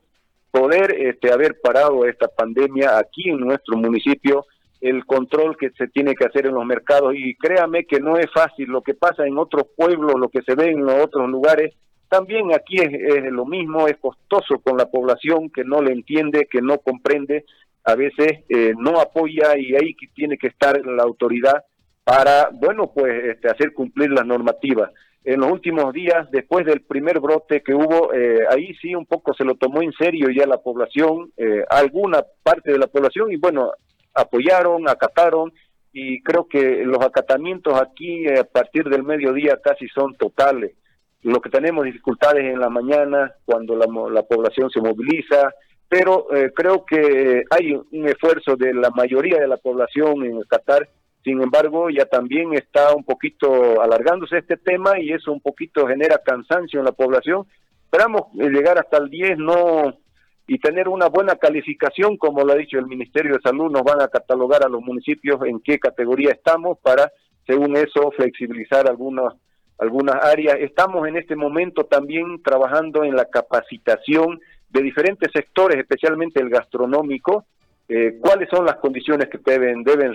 poder 0.51 0.95
este, 0.99 1.33
haber 1.33 1.61
parado 1.61 2.07
esta 2.07 2.29
pandemia 2.29 2.99
aquí 2.99 3.29
en 3.31 3.41
nuestro 3.41 3.77
municipio, 3.77 4.47
el 4.81 5.05
control 5.05 5.57
que 5.57 5.71
se 5.71 5.89
tiene 5.89 6.15
que 6.15 6.25
hacer 6.25 6.47
en 6.47 6.55
los 6.55 6.65
mercados. 6.65 7.15
Y 7.15 7.35
créame 7.35 7.85
que 7.85 8.01
no 8.01 8.17
es 8.17 8.27
fácil 8.33 8.69
lo 8.69 8.83
que 8.83 8.95
pasa 8.95 9.27
en 9.27 9.39
otros 9.39 9.65
pueblos, 9.77 10.15
lo 10.17 10.29
que 10.29 10.43
se 10.43 10.55
ve 10.55 10.71
en 10.71 10.85
los 10.85 11.05
otros 11.05 11.29
lugares, 11.29 11.75
también 12.09 12.55
aquí 12.55 12.77
es, 12.79 12.91
lo 13.31 13.45
mismo, 13.45 13.87
es 13.87 13.97
costoso 13.99 14.59
con 14.61 14.77
la 14.77 14.87
población 14.87 15.51
que 15.51 15.65
no 15.65 15.83
le 15.83 15.93
entiende, 15.93 16.49
que 16.51 16.63
no 16.63 16.79
comprende, 16.79 17.45
a 17.85 17.95
veces 17.95 18.45
eh, 18.49 18.75
no 18.77 19.01
apoya 19.01 19.57
y 19.57 19.75
ahí 19.75 19.95
tiene 20.15 20.37
que 20.39 20.49
estar 20.49 20.85
la 20.85 21.03
autoridad 21.03 21.65
para, 22.05 22.49
bueno, 22.53 22.91
pues 22.95 23.25
este, 23.25 23.49
hacer 23.49 23.73
cumplir 23.75 24.11
las 24.11 24.27
normativas. 24.27 24.91
En 25.25 25.41
los 25.41 25.53
últimos 25.53 25.93
días, 25.93 26.31
después 26.31 26.65
del 26.65 26.81
primer 26.81 27.21
brote 27.21 27.63
que 27.63 27.75
hubo, 27.75 28.15
eh, 28.15 28.47
ahí 28.51 28.75
sí 28.81 28.95
un 28.95 29.05
poco 29.05 29.35
se 29.35 29.45
lo 29.45 29.57
tomó 29.57 29.83
en 29.83 29.93
serio 29.93 30.29
ya 30.31 30.47
la 30.47 30.59
población, 30.59 31.33
eh, 31.37 31.65
alguna 31.69 32.25
parte 32.43 32.73
de 32.73 32.79
la 32.79 32.87
población, 32.87 33.31
y 33.31 33.37
bueno, 33.37 33.73
apoyaron, 34.15 34.89
acataron, 34.89 35.53
y 35.93 36.23
creo 36.23 36.47
que 36.47 36.85
los 36.85 37.05
acatamientos 37.05 37.79
aquí 37.79 38.27
a 38.29 38.45
partir 38.45 38.85
del 38.85 39.03
mediodía 39.03 39.59
casi 39.63 39.87
son 39.89 40.15
totales 40.15 40.73
lo 41.23 41.41
que 41.41 41.51
tenemos 41.51 41.85
dificultades 41.85 42.45
en 42.45 42.61
la 42.61 42.69
mañana 42.69 43.33
cuando 43.45 43.77
la, 43.77 43.87
la 44.11 44.23
población 44.23 44.71
se 44.71 44.81
moviliza, 44.81 45.53
pero 45.89 46.33
eh, 46.35 46.53
creo 46.55 46.85
que 46.85 47.45
hay 47.51 47.73
un 47.73 48.09
esfuerzo 48.09 48.57
de 48.57 48.75
la 48.75 48.91
mayoría 48.91 49.39
de 49.39 49.49
la 49.49 49.57
población 49.57 50.25
en 50.25 50.43
Qatar, 50.43 50.89
sin 51.25 51.43
embargo 51.43 51.91
ya 51.91 52.05
también 52.05 52.55
está 52.55 52.95
un 52.95 53.05
poquito 53.05 53.81
alargándose 53.81 54.39
este 54.39 54.57
tema 54.57 54.99
y 55.01 55.13
eso 55.13 55.33
un 55.33 55.41
poquito 55.41 55.87
genera 55.87 56.19
cansancio 56.19 56.79
en 56.79 56.85
la 56.85 56.93
población. 56.93 57.47
Esperamos 57.85 58.23
eh, 58.39 58.51
llegar 58.51 58.79
hasta 58.79 58.99
el 58.99 59.09
10 59.09 59.39
no 59.39 59.99
y 60.47 60.59
tener 60.59 60.89
una 60.89 61.09
buena 61.09 61.37
calificación, 61.37 62.17
como 62.17 62.43
lo 62.43 62.53
ha 62.53 62.57
dicho 62.57 62.79
el 62.79 62.87
Ministerio 62.87 63.35
de 63.35 63.43
Salud, 63.43 63.71
nos 63.71 63.83
van 63.83 64.01
a 64.01 64.09
catalogar 64.09 64.65
a 64.65 64.69
los 64.69 64.81
municipios 64.81 65.41
en 65.45 65.61
qué 65.61 65.79
categoría 65.79 66.31
estamos 66.33 66.79
para, 66.79 67.13
según 67.47 67.77
eso, 67.77 68.11
flexibilizar 68.13 68.89
algunos 68.89 69.35
algunas 69.79 70.17
áreas. 70.25 70.57
Estamos 70.61 71.07
en 71.09 71.17
este 71.17 71.37
momento 71.37 71.85
también 71.85 72.43
trabajando 72.43 73.05
en 73.05 73.15
la 73.15 73.27
capacitación 73.27 74.41
de 74.69 74.83
diferentes 74.83 75.31
sectores, 75.33 75.79
especialmente 75.79 76.41
el 76.41 76.51
gastronómico, 76.51 77.47
eh, 77.89 78.19
cuáles 78.21 78.51
son 78.51 78.67
las 78.67 78.77
condiciones 78.77 79.29
que 79.29 79.39
deben, 79.39 79.83
deben 79.83 80.15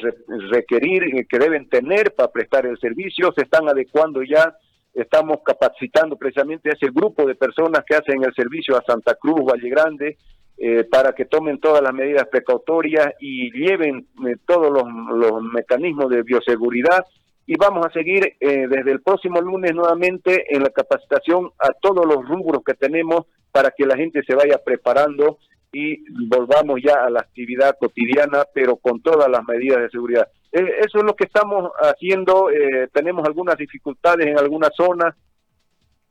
requerir, 0.51 1.03
eh, 1.03 1.25
que 1.27 1.39
deben 1.39 1.67
tener 1.69 2.13
para 2.13 2.31
prestar 2.31 2.67
el 2.67 2.77
servicio, 2.77 3.33
se 3.35 3.43
están 3.43 3.67
adecuando 3.67 4.21
ya, 4.21 4.55
estamos 4.93 5.37
capacitando 5.43 6.15
precisamente 6.15 6.69
a 6.69 6.73
ese 6.73 6.91
grupo 6.91 7.25
de 7.25 7.33
personas 7.33 7.83
que 7.83 7.95
hacen 7.95 8.23
el 8.23 8.33
servicio 8.35 8.77
a 8.77 8.83
Santa 8.83 9.15
Cruz, 9.15 9.41
Valle 9.43 9.69
Grande, 9.69 10.17
eh, 10.55 10.83
para 10.83 11.13
que 11.13 11.25
tomen 11.25 11.59
todas 11.59 11.81
las 11.81 11.93
medidas 11.93 12.27
precautorias 12.27 13.07
y 13.19 13.51
lleven 13.51 14.05
todos 14.45 14.71
los, 14.71 14.83
los 15.17 15.41
mecanismos 15.41 16.11
de 16.11 16.21
bioseguridad 16.21 17.03
y 17.45 17.55
vamos 17.57 17.85
a 17.85 17.91
seguir 17.91 18.35
eh, 18.39 18.67
desde 18.69 18.91
el 18.91 19.01
próximo 19.01 19.41
lunes 19.41 19.73
nuevamente 19.73 20.55
en 20.55 20.63
la 20.63 20.69
capacitación 20.69 21.51
a 21.59 21.73
todos 21.81 22.05
los 22.05 22.27
rubros 22.27 22.63
que 22.63 22.73
tenemos 22.73 23.25
para 23.51 23.71
que 23.71 23.85
la 23.85 23.97
gente 23.97 24.23
se 24.25 24.35
vaya 24.35 24.57
preparando 24.63 25.39
y 25.71 26.03
volvamos 26.27 26.79
ya 26.81 27.03
a 27.03 27.09
la 27.09 27.19
actividad 27.19 27.75
cotidiana, 27.79 28.45
pero 28.53 28.77
con 28.77 29.01
todas 29.01 29.27
las 29.29 29.43
medidas 29.45 29.81
de 29.81 29.89
seguridad. 29.89 30.27
Eh, 30.51 30.65
eso 30.79 30.99
es 30.99 31.03
lo 31.03 31.15
que 31.15 31.25
estamos 31.25 31.71
haciendo. 31.79 32.49
Eh, 32.49 32.87
tenemos 32.93 33.25
algunas 33.25 33.57
dificultades 33.57 34.27
en 34.27 34.37
algunas 34.37 34.69
zonas 34.75 35.15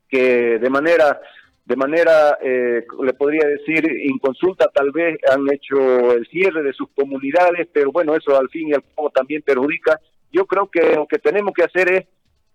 que 0.07 0.59
de 0.59 0.69
manera 0.69 1.19
de 1.65 1.77
manera, 1.77 2.37
le 2.41 3.13
podría 3.13 3.47
decir, 3.47 3.89
inconsulta 4.03 4.69
tal 4.73 4.91
vez 4.91 5.17
han 5.31 5.49
hecho 5.49 6.11
el 6.11 6.27
cierre 6.27 6.61
de 6.61 6.73
sus 6.73 6.89
comunidades, 6.89 7.69
pero 7.71 7.89
bueno, 7.89 8.17
eso 8.17 8.37
al 8.37 8.49
fin 8.49 8.67
y 8.67 8.73
al 8.73 8.83
cabo 8.93 9.09
también 9.11 9.41
perjudica 9.43 9.97
yo 10.33 10.45
creo 10.45 10.67
que 10.69 10.95
lo 10.95 11.07
que 11.07 11.19
tenemos 11.19 11.53
que 11.53 11.63
hacer 11.63 11.93
es 11.93 12.05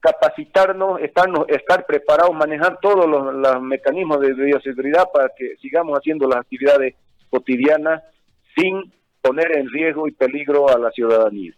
capacitarnos, 0.01 1.01
estarnos, 1.01 1.49
estar 1.49 1.87
preparados, 1.87 2.35
manejar 2.35 2.79
todos 2.81 3.07
los, 3.09 3.62
mecanismos 3.62 4.21
de 4.21 4.35
bioseguridad 4.35 5.09
para 5.12 5.31
que 5.37 5.57
sigamos 5.61 5.97
haciendo 5.99 6.29
las 6.29 6.41
actividades 6.41 6.95
cotidianas 7.31 8.03
sin 8.57 8.93
poner 9.21 9.57
en 9.57 9.69
riesgo 9.71 10.07
y 10.07 10.12
peligro 10.12 10.69
a 10.69 10.79
la 10.79 10.91
ciudadanía. 10.91 11.53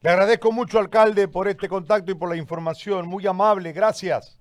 Le 0.00 0.10
agradezco 0.10 0.52
mucho, 0.52 0.78
alcalde, 0.78 1.26
por 1.26 1.48
este 1.48 1.68
contacto 1.68 2.12
y 2.12 2.14
por 2.14 2.28
la 2.28 2.36
información. 2.36 3.06
Muy 3.08 3.26
amable, 3.26 3.72
gracias. 3.72 4.37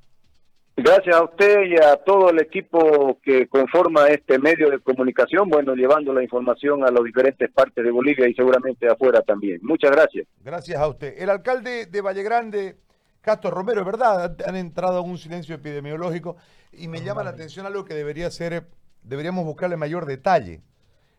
Gracias 0.79 1.15
a 1.15 1.23
usted 1.23 1.63
y 1.63 1.75
a 1.75 1.95
todo 1.95 2.29
el 2.29 2.39
equipo 2.39 3.19
que 3.23 3.47
conforma 3.47 4.09
este 4.09 4.37
medio 4.37 4.69
de 4.69 4.79
comunicación, 4.79 5.49
bueno, 5.49 5.73
llevando 5.73 6.13
la 6.13 6.21
información 6.21 6.83
a 6.83 6.91
las 6.91 7.03
diferentes 7.03 7.51
partes 7.51 7.83
de 7.83 7.89
Bolivia 7.89 8.29
y 8.29 8.35
seguramente 8.35 8.87
afuera 8.87 9.23
también. 9.23 9.59
Muchas 9.63 9.89
gracias. 9.89 10.27
Gracias 10.39 10.79
a 10.79 10.87
usted. 10.87 11.15
El 11.17 11.31
alcalde 11.31 11.87
de 11.87 12.01
Valle 12.01 12.21
Grande, 12.21 12.77
Castro 13.21 13.49
Romero, 13.49 13.79
es 13.79 13.87
verdad, 13.87 14.37
han 14.45 14.55
entrado 14.55 15.03
en 15.03 15.09
un 15.09 15.17
silencio 15.17 15.55
epidemiológico 15.55 16.37
y 16.71 16.87
me 16.87 17.01
llama 17.01 17.23
la 17.23 17.31
atención 17.31 17.65
algo 17.65 17.83
que 17.83 17.95
debería 17.95 18.29
ser, 18.29 18.67
deberíamos 19.01 19.45
buscarle 19.45 19.77
mayor 19.77 20.05
detalle. 20.05 20.61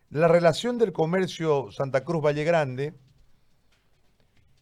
La 0.09 0.29
relación 0.29 0.77
del 0.77 0.93
comercio 0.93 1.69
Santa 1.73 2.05
Cruz 2.05 2.23
Valle 2.23 2.45
Grande 2.45 2.93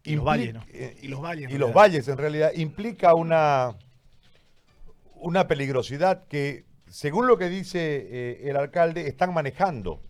y 0.04 0.16
los 0.16 0.26
valles, 0.26 0.56
¿no? 0.56 0.64
Y 1.04 1.08
los 1.08 1.22
valles. 1.22 1.52
Y 1.52 1.58
los 1.60 1.72
valles 1.72 2.08
en 2.08 2.18
realidad 2.18 2.52
implica 2.56 3.14
una 3.14 3.76
una 5.20 5.48
peligrosidad 5.48 6.26
que, 6.28 6.66
según 6.88 7.28
lo 7.28 7.38
que 7.38 7.50
dice 7.50 8.08
eh, 8.10 8.50
el 8.50 8.58
alcalde, 8.58 9.08
están 9.08 9.34
manejando. 9.34 10.02